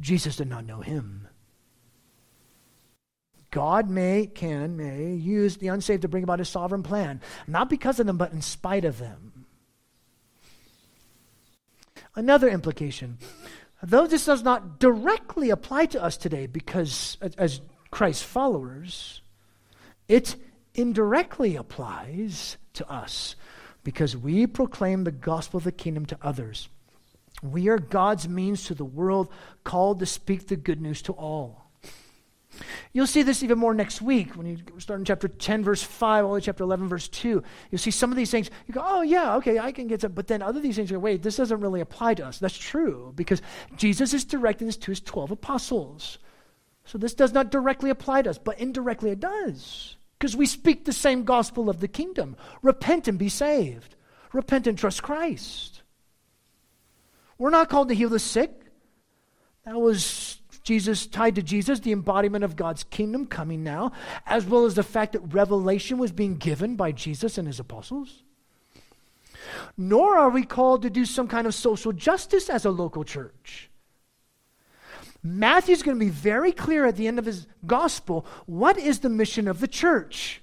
Jesus 0.00 0.36
did 0.36 0.48
not 0.48 0.66
know 0.66 0.80
him. 0.80 1.28
God 3.50 3.90
may, 3.90 4.26
can, 4.26 4.76
may 4.76 5.12
use 5.12 5.58
the 5.58 5.68
unsaved 5.68 6.02
to 6.02 6.08
bring 6.08 6.24
about 6.24 6.38
his 6.38 6.48
sovereign 6.48 6.82
plan, 6.82 7.20
not 7.46 7.68
because 7.68 8.00
of 8.00 8.06
them, 8.06 8.16
but 8.16 8.32
in 8.32 8.40
spite 8.40 8.84
of 8.84 8.98
them. 8.98 9.46
Another 12.14 12.48
implication 12.48 13.18
Though 13.82 14.06
this 14.06 14.26
does 14.26 14.44
not 14.44 14.78
directly 14.78 15.50
apply 15.50 15.86
to 15.86 16.02
us 16.02 16.16
today 16.16 16.46
because, 16.46 17.18
as 17.36 17.60
Christ's 17.90 18.22
followers, 18.22 19.22
it 20.06 20.36
indirectly 20.74 21.56
applies 21.56 22.56
to 22.74 22.88
us 22.88 23.34
because 23.82 24.16
we 24.16 24.46
proclaim 24.46 25.02
the 25.02 25.10
gospel 25.10 25.58
of 25.58 25.64
the 25.64 25.72
kingdom 25.72 26.06
to 26.06 26.18
others. 26.22 26.68
We 27.42 27.68
are 27.68 27.78
God's 27.78 28.28
means 28.28 28.64
to 28.66 28.74
the 28.74 28.84
world, 28.84 29.28
called 29.64 29.98
to 30.00 30.06
speak 30.06 30.48
the 30.48 30.56
good 30.56 30.80
news 30.80 31.02
to 31.02 31.12
all. 31.12 31.62
You'll 32.92 33.06
see 33.06 33.22
this 33.22 33.42
even 33.42 33.58
more 33.58 33.74
next 33.74 34.02
week 34.02 34.36
when 34.36 34.46
you 34.46 34.58
start 34.78 35.00
in 35.00 35.06
chapter 35.06 35.26
10, 35.26 35.64
verse 35.64 35.82
5, 35.82 36.24
all 36.24 36.30
the 36.30 36.34
way 36.34 36.40
chapter 36.40 36.62
11, 36.62 36.88
verse 36.88 37.08
2. 37.08 37.42
You'll 37.70 37.78
see 37.78 37.90
some 37.90 38.10
of 38.10 38.16
these 38.16 38.30
things. 38.30 38.50
You 38.66 38.74
go, 38.74 38.82
oh, 38.84 39.02
yeah, 39.02 39.36
okay, 39.36 39.58
I 39.58 39.72
can 39.72 39.86
get 39.86 40.02
some. 40.02 40.12
But 40.12 40.26
then 40.26 40.42
other 40.42 40.60
these 40.60 40.76
things, 40.76 40.90
you 40.90 40.96
go, 40.96 41.00
wait, 41.00 41.22
this 41.22 41.36
doesn't 41.36 41.60
really 41.60 41.80
apply 41.80 42.14
to 42.14 42.26
us. 42.26 42.38
That's 42.38 42.56
true 42.56 43.12
because 43.16 43.40
Jesus 43.76 44.12
is 44.12 44.24
directing 44.24 44.66
this 44.66 44.76
to 44.76 44.90
his 44.90 45.00
12 45.00 45.30
apostles. 45.30 46.18
So 46.84 46.98
this 46.98 47.14
does 47.14 47.32
not 47.32 47.50
directly 47.50 47.90
apply 47.90 48.22
to 48.22 48.30
us, 48.30 48.38
but 48.38 48.58
indirectly 48.58 49.10
it 49.10 49.20
does 49.20 49.96
because 50.22 50.36
we 50.36 50.46
speak 50.46 50.84
the 50.84 50.92
same 50.92 51.24
gospel 51.24 51.68
of 51.68 51.80
the 51.80 51.88
kingdom 51.88 52.36
repent 52.62 53.08
and 53.08 53.18
be 53.18 53.28
saved, 53.28 53.96
repent 54.32 54.68
and 54.68 54.78
trust 54.78 55.02
Christ. 55.02 55.81
We're 57.42 57.50
not 57.50 57.68
called 57.68 57.88
to 57.88 57.94
heal 57.96 58.08
the 58.08 58.20
sick. 58.20 58.52
That 59.64 59.74
was 59.74 60.40
Jesus, 60.62 61.08
tied 61.08 61.34
to 61.34 61.42
Jesus, 61.42 61.80
the 61.80 61.90
embodiment 61.90 62.44
of 62.44 62.54
God's 62.54 62.84
kingdom 62.84 63.26
coming 63.26 63.64
now, 63.64 63.90
as 64.26 64.46
well 64.46 64.64
as 64.64 64.76
the 64.76 64.84
fact 64.84 65.14
that 65.14 65.34
revelation 65.34 65.98
was 65.98 66.12
being 66.12 66.36
given 66.36 66.76
by 66.76 66.92
Jesus 66.92 67.38
and 67.38 67.48
his 67.48 67.58
apostles. 67.58 68.22
Nor 69.76 70.16
are 70.16 70.30
we 70.30 70.44
called 70.44 70.82
to 70.82 70.90
do 70.90 71.04
some 71.04 71.26
kind 71.26 71.48
of 71.48 71.52
social 71.52 71.92
justice 71.92 72.48
as 72.48 72.64
a 72.64 72.70
local 72.70 73.02
church. 73.02 73.68
Matthew's 75.20 75.82
going 75.82 75.98
to 75.98 76.04
be 76.04 76.12
very 76.12 76.52
clear 76.52 76.86
at 76.86 76.94
the 76.94 77.08
end 77.08 77.18
of 77.18 77.24
his 77.24 77.48
gospel 77.66 78.24
what 78.46 78.78
is 78.78 79.00
the 79.00 79.08
mission 79.08 79.48
of 79.48 79.58
the 79.58 79.66
church? 79.66 80.40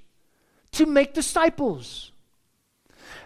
To 0.74 0.86
make 0.86 1.14
disciples. 1.14 2.12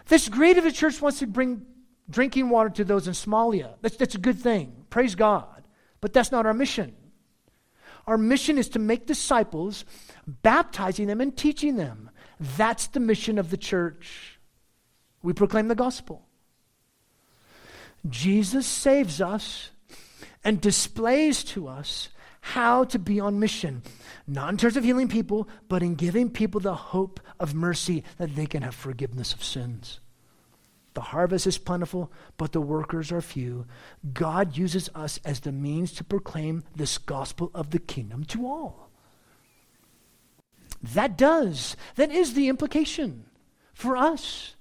This 0.06 0.28
great 0.28 0.58
of 0.58 0.64
a 0.64 0.70
church 0.70 1.02
wants 1.02 1.18
to 1.18 1.26
bring 1.26 1.66
drinking 2.08 2.50
water 2.50 2.70
to 2.70 2.84
those 2.84 3.06
in 3.06 3.14
Somalia. 3.14 3.74
That's, 3.80 3.96
that's 3.96 4.14
a 4.14 4.18
good 4.18 4.38
thing. 4.38 4.84
Praise 4.90 5.14
God. 5.14 5.64
But 6.00 6.12
that's 6.12 6.32
not 6.32 6.46
our 6.46 6.54
mission. 6.54 6.94
Our 8.06 8.18
mission 8.18 8.58
is 8.58 8.68
to 8.70 8.78
make 8.78 9.06
disciples, 9.06 9.84
baptizing 10.26 11.06
them 11.06 11.20
and 11.20 11.34
teaching 11.36 11.76
them. 11.76 12.10
That's 12.56 12.88
the 12.88 13.00
mission 13.00 13.38
of 13.38 13.50
the 13.50 13.56
church. 13.56 14.38
We 15.22 15.32
proclaim 15.32 15.68
the 15.68 15.74
gospel. 15.74 16.26
Jesus 18.08 18.66
saves 18.66 19.22
us 19.22 19.70
and 20.44 20.60
displays 20.60 21.42
to 21.44 21.66
us 21.68 22.10
how 22.42 22.84
to 22.84 22.98
be 22.98 23.18
on 23.20 23.40
mission, 23.40 23.82
not 24.26 24.50
in 24.50 24.58
terms 24.58 24.76
of 24.76 24.84
healing 24.84 25.08
people, 25.08 25.48
but 25.68 25.82
in 25.82 25.94
giving 25.94 26.28
people 26.28 26.60
the 26.60 26.74
hope 26.74 27.18
of 27.40 27.54
mercy 27.54 28.04
that 28.18 28.36
they 28.36 28.44
can 28.44 28.62
have 28.62 28.74
forgiveness 28.74 29.32
of 29.32 29.42
sins. 29.42 30.00
The 30.94 31.00
harvest 31.00 31.46
is 31.46 31.58
plentiful, 31.58 32.10
but 32.36 32.52
the 32.52 32.60
workers 32.60 33.10
are 33.10 33.20
few. 33.20 33.66
God 34.12 34.56
uses 34.56 34.88
us 34.94 35.18
as 35.24 35.40
the 35.40 35.52
means 35.52 35.92
to 35.94 36.04
proclaim 36.04 36.62
this 36.74 36.98
gospel 36.98 37.50
of 37.52 37.70
the 37.70 37.80
kingdom 37.80 38.24
to 38.26 38.46
all. 38.46 38.90
That 40.82 41.18
does, 41.18 41.76
that 41.96 42.12
is 42.12 42.34
the 42.34 42.48
implication 42.48 43.24
for 43.72 43.96
us. 43.96 44.54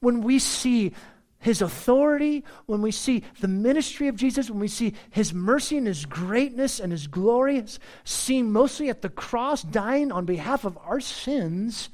When 0.00 0.22
we 0.22 0.38
see 0.38 0.92
his 1.38 1.62
authority, 1.62 2.44
when 2.66 2.82
we 2.82 2.90
see 2.90 3.22
the 3.40 3.48
ministry 3.48 4.08
of 4.08 4.16
Jesus, 4.16 4.50
when 4.50 4.58
we 4.58 4.68
see 4.68 4.94
his 5.10 5.32
mercy 5.32 5.76
and 5.76 5.86
his 5.86 6.04
greatness 6.04 6.80
and 6.80 6.90
his 6.90 7.06
glory 7.06 7.64
seen 8.02 8.50
mostly 8.50 8.88
at 8.88 9.02
the 9.02 9.08
cross, 9.08 9.62
dying 9.62 10.10
on 10.10 10.24
behalf 10.24 10.64
of 10.64 10.76
our 10.78 11.00
sins, 11.00 11.90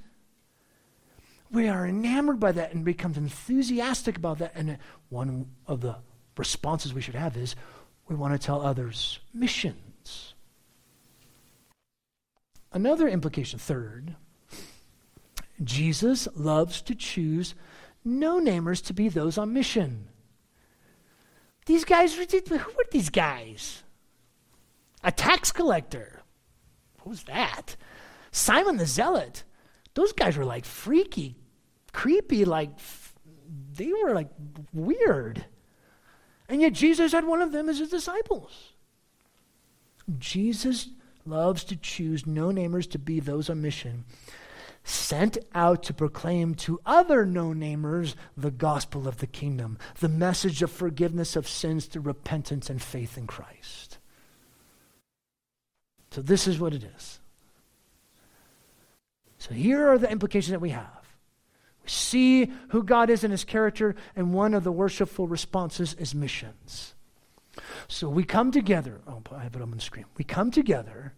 we 1.55 1.68
are 1.68 1.86
enamored 1.86 2.40
by 2.40 2.52
that 2.52 2.74
and 2.74 2.84
becomes 2.84 3.16
enthusiastic 3.16 4.16
about 4.16 4.38
that. 4.38 4.52
And 4.55 4.76
one 5.09 5.46
of 5.66 5.80
the 5.80 5.96
responses 6.36 6.92
we 6.92 7.00
should 7.00 7.14
have 7.14 7.36
is 7.36 7.55
we 8.09 8.16
want 8.16 8.34
to 8.34 8.44
tell 8.44 8.61
others 8.61 9.20
missions. 9.32 10.34
Another 12.72 13.09
implication, 13.09 13.61
third, 13.61 14.16
Jesus 15.62 16.26
loves 16.34 16.82
to 16.82 16.94
choose 16.94 17.55
no 18.05 18.40
namers 18.40 18.84
to 18.86 18.92
be 18.92 19.09
those 19.09 19.38
on 19.38 19.52
mission. 19.52 20.09
These 21.66 21.84
guys, 21.84 22.14
who 22.14 22.57
are 22.57 22.90
these 22.90 23.11
guys? 23.11 23.84
A 25.05 25.12
tax 25.12 25.52
collector. 25.52 26.20
What 26.96 27.11
was 27.11 27.22
that? 27.24 27.76
Simon 28.32 28.76
the 28.76 28.86
Zealot. 28.86 29.44
Those 29.94 30.12
guys 30.12 30.36
were 30.36 30.44
like 30.44 30.64
freaky, 30.64 31.36
creepy, 31.95 32.45
like 32.45 32.70
they 33.74 33.90
were 33.90 34.12
like 34.12 34.28
weird. 34.74 35.47
And 36.47 36.61
yet 36.61 36.74
Jesus 36.74 37.12
had 37.12 37.24
one 37.24 37.40
of 37.40 37.53
them 37.53 37.70
as 37.70 37.78
his 37.78 37.88
disciples. 37.88 38.74
Jesus 40.18 40.88
loves 41.24 41.64
to 41.64 41.76
choose 41.76 42.26
no 42.26 42.49
namers 42.49 42.90
to 42.90 42.99
be 42.99 43.18
those 43.18 43.49
on 43.49 43.62
mission 43.62 44.05
sent 44.84 45.38
out 45.55 45.82
to 45.82 45.95
proclaim 45.95 46.55
to 46.55 46.78
other 46.84 47.24
no 47.24 47.49
namers 47.49 48.14
the 48.36 48.51
gospel 48.51 49.09
of 49.09 49.16
the 49.16 49.26
kingdom, 49.26 49.78
the 50.01 50.09
message 50.09 50.62
of 50.62 50.70
forgiveness 50.70 51.36
of 51.36 51.49
sins 51.49 51.86
through 51.86 52.03
repentance 52.03 52.68
and 52.68 52.82
faith 52.82 53.16
in 53.16 53.26
Christ. 53.26 53.99
So, 56.11 56.20
this 56.20 56.47
is 56.47 56.61
what 56.61 56.74
it 56.74 56.84
is. 56.84 57.18
So, 59.38 59.55
here 59.55 59.88
are 59.88 59.99
the 59.99 60.11
implications 60.11 60.53
that 60.53 60.61
we 60.61 60.70
have. 60.70 61.03
See 61.87 62.51
who 62.68 62.82
God 62.82 63.11
is 63.11 63.24
in 63.24 63.30
his 63.30 63.45
character, 63.45 63.95
and 64.16 64.32
one 64.32 64.55
of 64.55 64.64
the 64.64 64.72
worshipful 64.72 65.28
responses 65.28 65.95
is 65.95 66.14
missions. 66.14 66.95
So, 67.89 68.09
we 68.09 68.24
come 68.24 68.51
together. 68.51 69.01
Oh, 69.07 69.22
I 69.32 69.43
have 69.43 69.55
it 69.55 69.62
on 69.62 69.70
the 69.70 69.80
screen. 69.80 70.07
We 70.16 70.24
come 70.24 70.51
together 70.51 71.14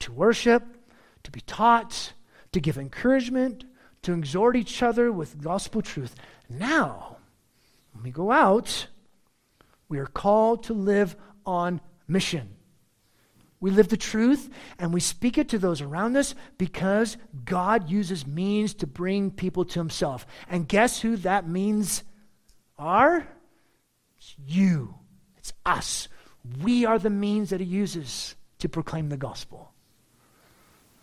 to 0.00 0.12
worship, 0.12 0.62
to 1.24 1.30
be 1.30 1.40
taught, 1.40 2.12
to 2.52 2.60
give 2.60 2.78
encouragement, 2.78 3.64
to 4.02 4.12
exhort 4.12 4.56
each 4.56 4.82
other 4.82 5.10
with 5.10 5.42
gospel 5.42 5.82
truth. 5.82 6.14
Now, 6.48 7.16
when 7.92 8.04
we 8.04 8.10
go 8.10 8.30
out, 8.30 8.86
we 9.88 9.98
are 9.98 10.06
called 10.06 10.64
to 10.64 10.74
live 10.74 11.16
on 11.44 11.80
mission. 12.06 12.56
We 13.64 13.70
live 13.70 13.88
the 13.88 13.96
truth 13.96 14.50
and 14.78 14.92
we 14.92 15.00
speak 15.00 15.38
it 15.38 15.48
to 15.48 15.58
those 15.58 15.80
around 15.80 16.18
us 16.18 16.34
because 16.58 17.16
God 17.46 17.88
uses 17.88 18.26
means 18.26 18.74
to 18.74 18.86
bring 18.86 19.30
people 19.30 19.64
to 19.64 19.78
Himself. 19.78 20.26
And 20.50 20.68
guess 20.68 21.00
who 21.00 21.16
that 21.16 21.48
means 21.48 22.04
are? 22.78 23.26
It's 24.18 24.34
you, 24.46 24.96
it's 25.38 25.54
us. 25.64 26.08
We 26.62 26.84
are 26.84 26.98
the 26.98 27.08
means 27.08 27.48
that 27.48 27.60
He 27.60 27.66
uses 27.66 28.36
to 28.58 28.68
proclaim 28.68 29.08
the 29.08 29.16
gospel. 29.16 29.72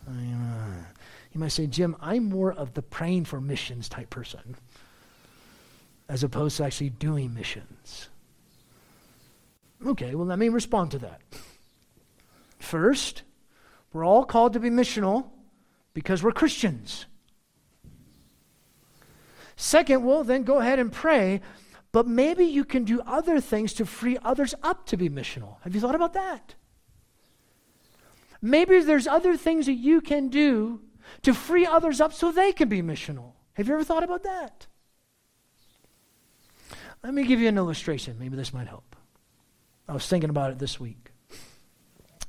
You 0.08 1.40
might 1.40 1.48
say, 1.48 1.66
Jim, 1.66 1.96
I'm 2.00 2.26
more 2.26 2.52
of 2.52 2.74
the 2.74 2.82
praying 2.82 3.24
for 3.24 3.40
missions 3.40 3.88
type 3.88 4.10
person 4.10 4.54
as 6.08 6.22
opposed 6.22 6.58
to 6.58 6.64
actually 6.64 6.90
doing 6.90 7.34
missions. 7.34 8.08
Okay, 9.84 10.14
well, 10.14 10.28
let 10.28 10.38
me 10.38 10.48
respond 10.48 10.92
to 10.92 10.98
that. 10.98 11.22
First, 12.62 13.24
we're 13.92 14.04
all 14.04 14.24
called 14.24 14.52
to 14.52 14.60
be 14.60 14.70
missional 14.70 15.26
because 15.94 16.22
we're 16.22 16.30
Christians. 16.30 17.06
Second, 19.56 20.04
well, 20.04 20.22
then 20.22 20.44
go 20.44 20.60
ahead 20.60 20.78
and 20.78 20.92
pray, 20.92 21.40
but 21.90 22.06
maybe 22.06 22.44
you 22.44 22.64
can 22.64 22.84
do 22.84 23.02
other 23.04 23.40
things 23.40 23.72
to 23.74 23.84
free 23.84 24.16
others 24.22 24.54
up 24.62 24.86
to 24.86 24.96
be 24.96 25.10
missional. 25.10 25.56
Have 25.62 25.74
you 25.74 25.80
thought 25.80 25.96
about 25.96 26.12
that? 26.14 26.54
Maybe 28.40 28.80
there's 28.80 29.08
other 29.08 29.36
things 29.36 29.66
that 29.66 29.74
you 29.74 30.00
can 30.00 30.28
do 30.28 30.80
to 31.22 31.34
free 31.34 31.66
others 31.66 32.00
up 32.00 32.12
so 32.12 32.30
they 32.30 32.52
can 32.52 32.68
be 32.68 32.80
missional. 32.80 33.32
Have 33.54 33.66
you 33.66 33.74
ever 33.74 33.84
thought 33.84 34.04
about 34.04 34.22
that? 34.22 34.68
Let 37.02 37.12
me 37.12 37.24
give 37.24 37.40
you 37.40 37.48
an 37.48 37.58
illustration. 37.58 38.16
Maybe 38.20 38.36
this 38.36 38.54
might 38.54 38.68
help. 38.68 38.94
I 39.88 39.92
was 39.92 40.06
thinking 40.06 40.30
about 40.30 40.52
it 40.52 40.60
this 40.60 40.78
week. 40.78 41.01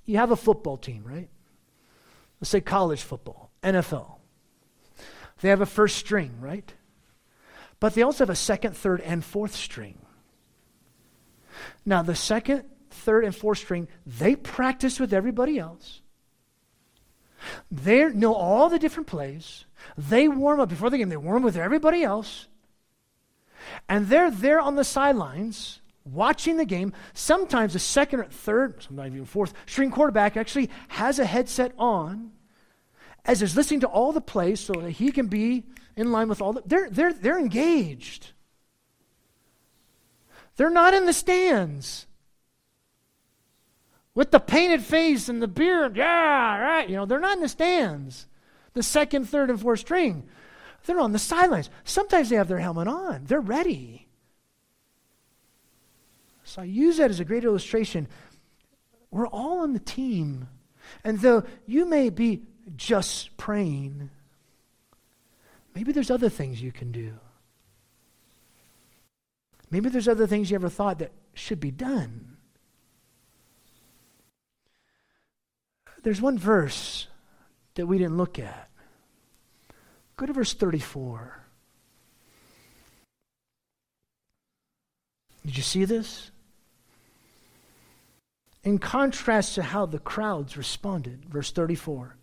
You 0.06 0.18
have 0.18 0.32
a 0.32 0.36
football 0.36 0.78
team, 0.78 1.04
right? 1.06 1.30
Let's 2.40 2.50
say 2.50 2.62
college 2.62 3.02
football, 3.02 3.52
NFL. 3.64 4.16
They 5.42 5.50
have 5.50 5.62
a 5.62 5.66
first 5.66 5.98
string, 5.98 6.36
right? 6.40 6.74
But 7.80 7.94
they 7.94 8.02
also 8.02 8.24
have 8.24 8.30
a 8.30 8.36
second, 8.36 8.76
third, 8.76 9.02
and 9.02 9.24
fourth 9.24 9.56
string. 9.56 9.98
Now, 11.86 12.02
the 12.02 12.16
second, 12.16 12.64
third, 12.90 13.26
and 13.26 13.36
fourth 13.36 13.60
string, 13.60 13.88
they 14.06 14.36
practice 14.36 15.00
with 15.00 15.14
everybody 15.14 15.60
else. 15.60 16.02
They 17.70 18.06
know 18.06 18.34
all 18.34 18.70
the 18.70 18.80
different 18.80 19.08
plays. 19.08 19.66
They 19.98 20.28
warm 20.28 20.60
up 20.60 20.70
before 20.70 20.90
the 20.90 20.98
game. 20.98 21.10
They 21.10 21.18
warm 21.18 21.44
up 21.44 21.44
with 21.44 21.58
everybody 21.58 22.04
else. 22.04 22.48
And 23.90 24.08
they're 24.08 24.32
there 24.32 24.60
on 24.60 24.76
the 24.76 24.84
sidelines 24.84 25.82
watching 26.06 26.58
the 26.58 26.66
game. 26.66 26.94
Sometimes 27.14 27.74
the 27.74 27.80
second 27.80 28.20
or 28.22 28.26
third, 28.26 28.84
sometimes 28.84 29.14
even 29.14 29.26
fourth 29.26 29.54
string 29.66 29.92
quarterback 29.92 30.38
actually 30.38 30.70
has 30.90 31.20
a 31.20 31.26
headset 31.26 31.74
on 31.78 32.32
as 33.26 33.42
is 33.42 33.56
listening 33.56 33.80
to 33.82 33.88
all 33.88 34.12
the 34.12 34.22
plays 34.22 34.60
so 34.60 34.74
that 34.74 34.92
he 34.92 35.12
can 35.12 35.28
be 35.28 35.64
in 35.96 36.12
line 36.12 36.28
with 36.28 36.42
all 36.42 36.54
the. 36.54 36.64
They're, 36.66 36.90
they're, 36.90 37.14
they're 37.14 37.40
engaged. 37.40 38.32
They're 40.56 40.70
not 40.70 40.94
in 40.94 41.06
the 41.06 41.14
stands 41.14 42.06
with 44.14 44.32
the 44.32 44.40
painted 44.40 44.84
face 44.84 45.30
and 45.30 45.42
the 45.42 45.48
beard. 45.48 45.96
Yeah, 45.96 46.60
right. 46.60 46.88
You 46.88 46.98
know, 46.98 47.06
they're 47.06 47.20
not 47.20 47.38
in 47.38 47.42
the 47.42 47.50
stands. 47.50 48.28
The 48.74 48.84
second, 48.84 49.30
third, 49.30 49.50
and 49.50 49.60
fourth 49.60 49.80
string. 49.80 50.28
They're 50.86 51.00
on 51.00 51.14
the 51.14 51.20
sidelines. 51.20 51.70
Sometimes 51.86 52.30
they 52.30 52.36
have 52.36 52.48
their 52.48 52.60
helmet 52.60 52.88
on. 52.88 53.24
They're 53.26 53.40
ready. 53.40 54.03
So 56.54 56.62
I 56.62 56.66
use 56.66 56.98
that 56.98 57.10
as 57.10 57.20
a 57.20 57.26
great 57.26 57.46
illustration. 57.46 58.08
We're 59.10 59.26
all 59.26 59.62
on 59.62 59.74
the 59.74 59.80
team. 59.80 60.50
And 61.04 61.20
though 61.20 61.46
you 61.66 61.88
may 61.88 62.12
be 62.12 62.44
just 62.76 63.36
praying, 63.38 64.12
maybe 65.74 65.92
there's 65.94 66.12
other 66.12 66.30
things 66.30 66.62
you 66.62 66.72
can 66.72 66.92
do. 66.92 67.16
Maybe 69.72 69.90
there's 69.90 70.08
other 70.08 70.28
things 70.28 70.52
you 70.52 70.56
ever 70.56 70.70
thought 70.70 71.00
that 71.00 71.12
should 71.34 71.60
be 71.60 71.72
done. 71.72 72.38
There's 76.04 76.22
one 76.22 76.38
verse 76.38 77.08
that 77.74 77.88
we 77.88 77.98
didn't 77.98 78.18
look 78.18 78.38
at. 78.38 78.70
Go 80.18 80.28
to 80.28 80.34
verse 80.34 80.54
34. 80.54 81.36
Did 85.48 85.58
you 85.58 85.64
see 85.64 85.86
this? 85.86 86.30
In 88.64 88.78
contrast 88.78 89.56
to 89.56 89.64
how 89.64 89.86
the 89.86 90.00
crowds 90.00 90.56
responded, 90.56 91.26
verse 91.26 91.52
34. 91.52 92.16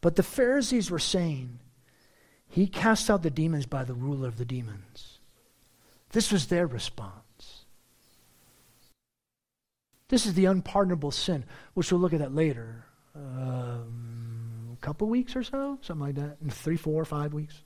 But 0.00 0.16
the 0.16 0.22
Pharisees 0.24 0.90
were 0.90 0.98
saying, 0.98 1.60
He 2.48 2.66
cast 2.66 3.08
out 3.08 3.22
the 3.22 3.30
demons 3.30 3.66
by 3.66 3.84
the 3.84 3.94
ruler 3.94 4.26
of 4.26 4.38
the 4.38 4.44
demons. 4.44 5.18
This 6.10 6.32
was 6.32 6.46
their 6.46 6.66
response. 6.66 7.64
This 10.08 10.26
is 10.26 10.34
the 10.34 10.46
unpardonable 10.46 11.12
sin, 11.12 11.44
which 11.74 11.90
we'll 11.90 12.00
look 12.00 12.12
at 12.12 12.18
that 12.18 12.34
later 12.34 12.84
um, 13.14 14.76
a 14.78 14.84
couple 14.84 15.08
weeks 15.08 15.36
or 15.36 15.42
so, 15.42 15.78
something 15.80 16.06
like 16.06 16.14
that, 16.16 16.36
in 16.42 16.50
three, 16.50 16.76
four, 16.76 17.04
five 17.04 17.32
weeks. 17.32 17.62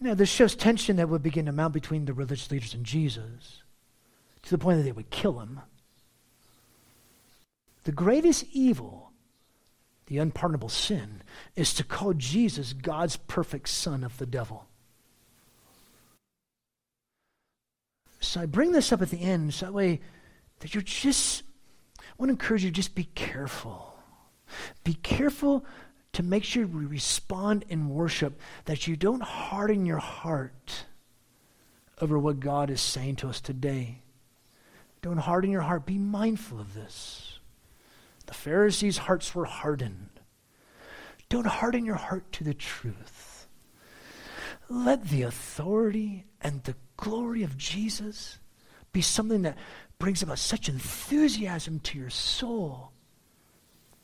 Now, 0.00 0.14
this 0.14 0.30
shows 0.30 0.56
tension 0.56 0.96
that 0.96 1.10
would 1.10 1.22
begin 1.22 1.44
to 1.46 1.52
mount 1.52 1.74
between 1.74 2.06
the 2.06 2.14
religious 2.14 2.50
leaders 2.50 2.72
and 2.72 2.86
Jesus 2.86 3.62
to 4.42 4.50
the 4.50 4.58
point 4.58 4.78
that 4.78 4.84
they 4.84 4.92
would 4.92 5.10
kill 5.10 5.40
him. 5.40 5.60
The 7.84 7.92
greatest 7.92 8.44
evil, 8.52 9.12
the 10.06 10.18
unpardonable 10.18 10.68
sin, 10.68 11.22
is 11.56 11.72
to 11.74 11.84
call 11.84 12.12
Jesus 12.14 12.72
God's 12.72 13.16
perfect 13.16 13.68
son 13.68 14.04
of 14.04 14.18
the 14.18 14.26
devil. 14.26 14.66
So 18.20 18.40
I 18.40 18.46
bring 18.46 18.72
this 18.72 18.92
up 18.92 19.00
at 19.00 19.10
the 19.10 19.22
end 19.22 19.54
so 19.54 19.66
that 19.66 19.72
way 19.72 20.00
that 20.60 20.74
you're 20.74 20.82
just, 20.82 21.42
I 21.98 22.02
want 22.18 22.28
to 22.28 22.32
encourage 22.32 22.64
you 22.64 22.70
just 22.70 22.94
be 22.94 23.04
careful. 23.14 23.94
Be 24.84 24.94
careful 24.94 25.64
to 26.12 26.22
make 26.22 26.44
sure 26.44 26.66
we 26.66 26.84
respond 26.84 27.64
in 27.68 27.88
worship 27.88 28.40
that 28.66 28.86
you 28.86 28.96
don't 28.96 29.22
harden 29.22 29.86
your 29.86 29.98
heart 29.98 30.84
over 32.00 32.18
what 32.18 32.40
God 32.40 32.70
is 32.70 32.80
saying 32.80 33.16
to 33.16 33.28
us 33.28 33.40
today. 33.40 34.02
Don't 35.02 35.18
harden 35.18 35.50
your 35.50 35.62
heart. 35.62 35.86
Be 35.86 35.98
mindful 35.98 36.60
of 36.60 36.74
this. 36.74 37.38
The 38.26 38.34
Pharisees' 38.34 38.98
hearts 38.98 39.34
were 39.34 39.46
hardened. 39.46 40.20
Don't 41.28 41.46
harden 41.46 41.84
your 41.84 41.96
heart 41.96 42.30
to 42.32 42.44
the 42.44 42.54
truth. 42.54 43.46
Let 44.68 45.08
the 45.08 45.22
authority 45.22 46.26
and 46.40 46.62
the 46.62 46.76
glory 46.96 47.42
of 47.42 47.56
Jesus 47.56 48.38
be 48.92 49.00
something 49.00 49.42
that 49.42 49.58
brings 49.98 50.22
about 50.22 50.38
such 50.38 50.68
enthusiasm 50.68 51.80
to 51.80 51.98
your 51.98 52.10
soul 52.10 52.92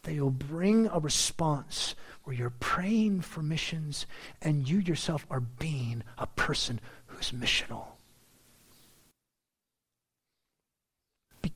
that 0.06 0.14
you'll 0.14 0.30
bring 0.30 0.86
a 0.86 1.00
response 1.00 1.96
where 2.22 2.34
you're 2.34 2.50
praying 2.50 3.20
for 3.20 3.42
missions 3.42 4.06
and 4.40 4.68
you 4.68 4.78
yourself 4.78 5.26
are 5.30 5.40
being 5.40 6.02
a 6.16 6.26
person 6.28 6.80
who's 7.06 7.32
missional. 7.32 7.95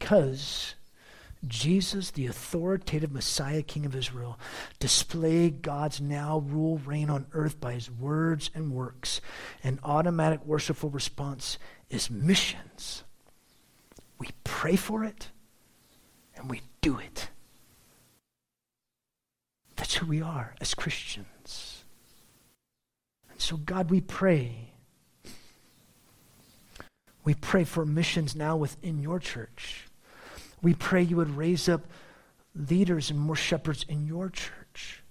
Because 0.01 0.75
Jesus, 1.47 2.11
the 2.11 2.27
authoritative 2.27 3.13
Messiah, 3.13 3.63
King 3.63 3.87
of 3.87 3.95
Israel, 3.95 4.39
displayed 4.81 5.63
God's 5.63 6.01
now 6.01 6.39
rule 6.39 6.79
reign 6.79 7.09
on 7.09 7.27
earth 7.33 7.61
by 7.61 7.75
his 7.75 7.91
words 7.91 8.51
and 8.55 8.73
works. 8.73 9.21
An 9.63 9.79
automatic 9.85 10.45
worshipful 10.45 10.91
response 10.91 11.59
is 11.89 12.11
missions. 12.11 13.05
We 14.19 14.31
pray 14.43 14.77
for 14.77 15.05
it 15.05 15.29
and 16.37 16.51
we 16.51 16.63
do 16.81 16.99
it. 16.99 17.29
That's 19.77 19.95
who 19.95 20.07
we 20.07 20.21
are 20.21 20.55
as 20.61 20.75
Christians. 20.75 21.85
And 23.31 23.41
so, 23.41 23.57
God, 23.57 23.91
we 23.91 24.01
pray. 24.01 24.73
We 27.25 27.35
pray 27.35 27.65
for 27.65 27.87
missions 27.87 28.35
now 28.35 28.57
within 28.57 28.99
your 28.99 29.19
church. 29.19 29.87
We 30.63 30.75
pray 30.75 31.03
you 31.03 31.17
would 31.17 31.37
raise 31.37 31.69
up 31.69 31.83
leaders 32.55 33.11
and 33.11 33.19
more 33.19 33.37
shepherds 33.37 33.85
in 33.89 34.07
your 34.07 34.29
church. 34.29 35.03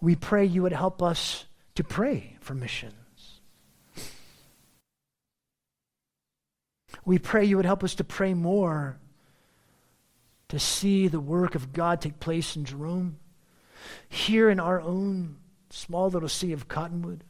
We 0.00 0.16
pray 0.16 0.44
you 0.44 0.62
would 0.62 0.72
help 0.72 1.00
us 1.00 1.44
to 1.76 1.84
pray 1.84 2.36
for 2.40 2.54
missions. 2.54 2.94
We 7.04 7.18
pray 7.18 7.44
you 7.44 7.56
would 7.56 7.66
help 7.66 7.84
us 7.84 7.94
to 7.96 8.04
pray 8.04 8.34
more, 8.34 8.98
to 10.48 10.58
see 10.58 11.08
the 11.08 11.20
work 11.20 11.54
of 11.54 11.72
God 11.72 12.00
take 12.00 12.20
place 12.20 12.56
in 12.56 12.64
Jerome, 12.64 13.18
here 14.08 14.50
in 14.50 14.60
our 14.60 14.80
own 14.80 15.36
small 15.70 16.10
little 16.10 16.28
city 16.28 16.52
of 16.52 16.68
Cottonwood. 16.68 17.24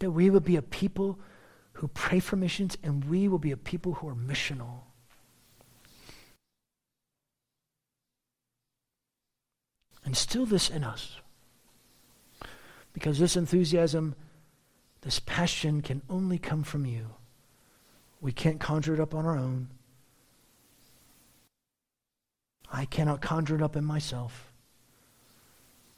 That 0.00 0.10
we 0.10 0.28
would 0.28 0.44
be 0.44 0.56
a 0.56 0.62
people 0.62 1.18
who 1.74 1.88
pray 1.88 2.18
for 2.18 2.36
missions 2.36 2.76
and 2.82 3.04
we 3.04 3.28
will 3.28 3.38
be 3.38 3.52
a 3.52 3.56
people 3.56 3.94
who 3.94 4.08
are 4.08 4.14
missional. 4.14 4.80
Instill 10.04 10.46
this 10.46 10.68
in 10.68 10.82
us. 10.82 11.20
Because 12.92 13.18
this 13.18 13.36
enthusiasm, 13.36 14.16
this 15.02 15.20
passion 15.20 15.82
can 15.82 16.02
only 16.10 16.38
come 16.38 16.64
from 16.64 16.84
you. 16.84 17.06
We 18.20 18.32
can't 18.32 18.58
conjure 18.58 18.94
it 18.94 19.00
up 19.00 19.14
on 19.14 19.24
our 19.24 19.36
own. 19.36 19.68
I 22.72 22.84
cannot 22.84 23.20
conjure 23.20 23.56
it 23.56 23.62
up 23.62 23.76
in 23.76 23.84
myself. 23.84 24.52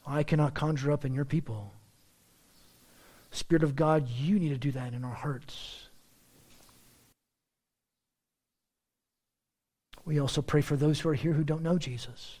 I 0.05 0.23
cannot 0.23 0.53
conjure 0.53 0.91
up 0.91 1.05
in 1.05 1.13
your 1.13 1.25
people. 1.25 1.71
Spirit 3.33 3.63
of 3.63 3.75
God, 3.75 4.07
you 4.07 4.37
need 4.37 4.49
to 4.49 4.57
do 4.57 4.71
that 4.71 4.93
in 4.93 5.03
our 5.03 5.13
hearts. 5.13 5.87
We 10.05 10.19
also 10.19 10.41
pray 10.41 10.61
for 10.61 10.75
those 10.75 10.99
who 10.99 11.09
are 11.09 11.15
here 11.15 11.33
who 11.33 11.43
don't 11.43 11.63
know 11.63 11.79
Jesus, 11.79 12.39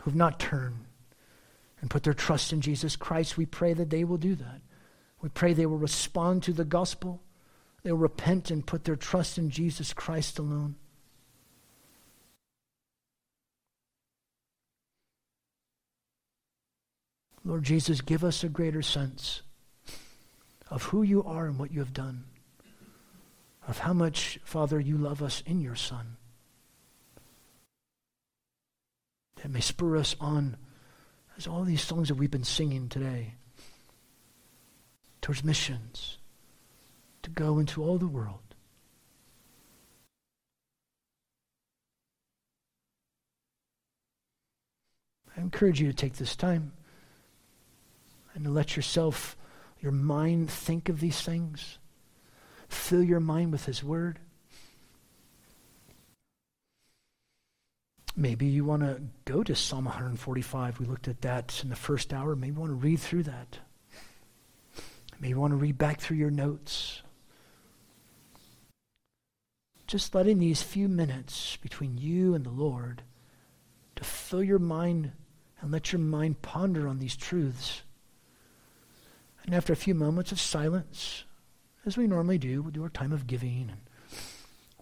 who 0.00 0.10
have 0.10 0.16
not 0.16 0.40
turned 0.40 0.86
and 1.80 1.90
put 1.90 2.02
their 2.02 2.14
trust 2.14 2.52
in 2.52 2.62
Jesus 2.62 2.96
Christ. 2.96 3.36
We 3.36 3.44
pray 3.44 3.74
that 3.74 3.90
they 3.90 4.04
will 4.04 4.16
do 4.16 4.34
that. 4.36 4.62
We 5.20 5.28
pray 5.28 5.52
they 5.52 5.66
will 5.66 5.78
respond 5.78 6.42
to 6.44 6.52
the 6.52 6.64
gospel. 6.64 7.20
They'll 7.82 7.96
repent 7.96 8.50
and 8.50 8.66
put 8.66 8.84
their 8.84 8.96
trust 8.96 9.36
in 9.36 9.50
Jesus 9.50 9.92
Christ 9.92 10.38
alone. 10.38 10.76
Lord 17.44 17.64
Jesus, 17.64 18.00
give 18.00 18.22
us 18.22 18.44
a 18.44 18.48
greater 18.48 18.82
sense 18.82 19.42
of 20.70 20.84
who 20.84 21.02
you 21.02 21.24
are 21.24 21.46
and 21.46 21.58
what 21.58 21.72
you 21.72 21.80
have 21.80 21.92
done, 21.92 22.24
of 23.66 23.78
how 23.78 23.92
much, 23.92 24.38
Father, 24.44 24.78
you 24.78 24.96
love 24.96 25.22
us 25.22 25.42
in 25.44 25.60
your 25.60 25.74
Son. 25.74 26.16
That 29.42 29.50
may 29.50 29.60
spur 29.60 29.96
us 29.96 30.14
on, 30.20 30.56
as 31.36 31.46
all 31.48 31.64
these 31.64 31.82
songs 31.82 32.08
that 32.08 32.14
we've 32.14 32.30
been 32.30 32.44
singing 32.44 32.88
today, 32.88 33.34
towards 35.20 35.42
missions, 35.42 36.18
to 37.22 37.30
go 37.30 37.58
into 37.58 37.82
all 37.82 37.98
the 37.98 38.06
world. 38.06 38.38
I 45.36 45.40
encourage 45.40 45.80
you 45.80 45.88
to 45.88 45.94
take 45.94 46.14
this 46.14 46.36
time 46.36 46.72
and 48.34 48.44
to 48.44 48.50
let 48.50 48.76
yourself, 48.76 49.36
your 49.80 49.92
mind 49.92 50.50
think 50.50 50.88
of 50.88 51.00
these 51.00 51.20
things. 51.20 51.78
Fill 52.68 53.02
your 53.02 53.20
mind 53.20 53.52
with 53.52 53.66
His 53.66 53.84
Word. 53.84 54.18
Maybe 58.14 58.46
you 58.46 58.64
want 58.64 58.82
to 58.82 59.00
go 59.24 59.42
to 59.42 59.54
Psalm 59.54 59.86
145. 59.86 60.78
We 60.78 60.86
looked 60.86 61.08
at 61.08 61.22
that 61.22 61.60
in 61.62 61.70
the 61.70 61.76
first 61.76 62.12
hour. 62.12 62.36
Maybe 62.36 62.54
you 62.54 62.60
want 62.60 62.70
to 62.70 62.76
read 62.76 63.00
through 63.00 63.22
that. 63.24 63.58
Maybe 65.18 65.30
you 65.30 65.40
want 65.40 65.52
to 65.52 65.56
read 65.56 65.78
back 65.78 66.00
through 66.00 66.18
your 66.18 66.30
notes. 66.30 67.02
Just 69.86 70.14
letting 70.14 70.38
these 70.38 70.62
few 70.62 70.88
minutes 70.88 71.56
between 71.56 71.96
you 71.96 72.34
and 72.34 72.44
the 72.44 72.50
Lord 72.50 73.02
to 73.96 74.04
fill 74.04 74.42
your 74.42 74.58
mind 74.58 75.12
and 75.60 75.70
let 75.70 75.92
your 75.92 76.00
mind 76.00 76.42
ponder 76.42 76.88
on 76.88 76.98
these 76.98 77.16
truths. 77.16 77.82
And 79.44 79.54
after 79.54 79.72
a 79.72 79.76
few 79.76 79.94
moments 79.94 80.32
of 80.32 80.40
silence, 80.40 81.24
as 81.84 81.96
we 81.96 82.06
normally 82.06 82.38
do, 82.38 82.62
we'll 82.62 82.70
do 82.70 82.82
our 82.82 82.88
time 82.88 83.12
of 83.12 83.26
giving 83.26 83.68
and 83.70 83.80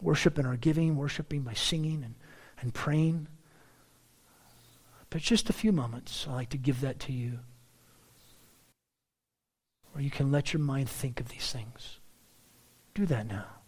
worship 0.00 0.38
in 0.38 0.46
our 0.46 0.56
giving, 0.56 0.96
worshiping 0.96 1.42
by 1.42 1.54
singing 1.54 2.02
and, 2.04 2.14
and 2.60 2.74
praying. 2.74 3.26
But 5.08 5.22
just 5.22 5.50
a 5.50 5.54
few 5.54 5.72
moments, 5.72 6.26
I 6.28 6.34
like 6.34 6.50
to 6.50 6.58
give 6.58 6.80
that 6.82 7.00
to 7.00 7.12
you. 7.12 7.40
Where 9.92 10.04
you 10.04 10.10
can 10.10 10.30
let 10.30 10.52
your 10.52 10.60
mind 10.60 10.88
think 10.88 11.20
of 11.20 11.28
these 11.28 11.50
things. 11.50 11.98
Do 12.94 13.06
that 13.06 13.26
now. 13.26 13.59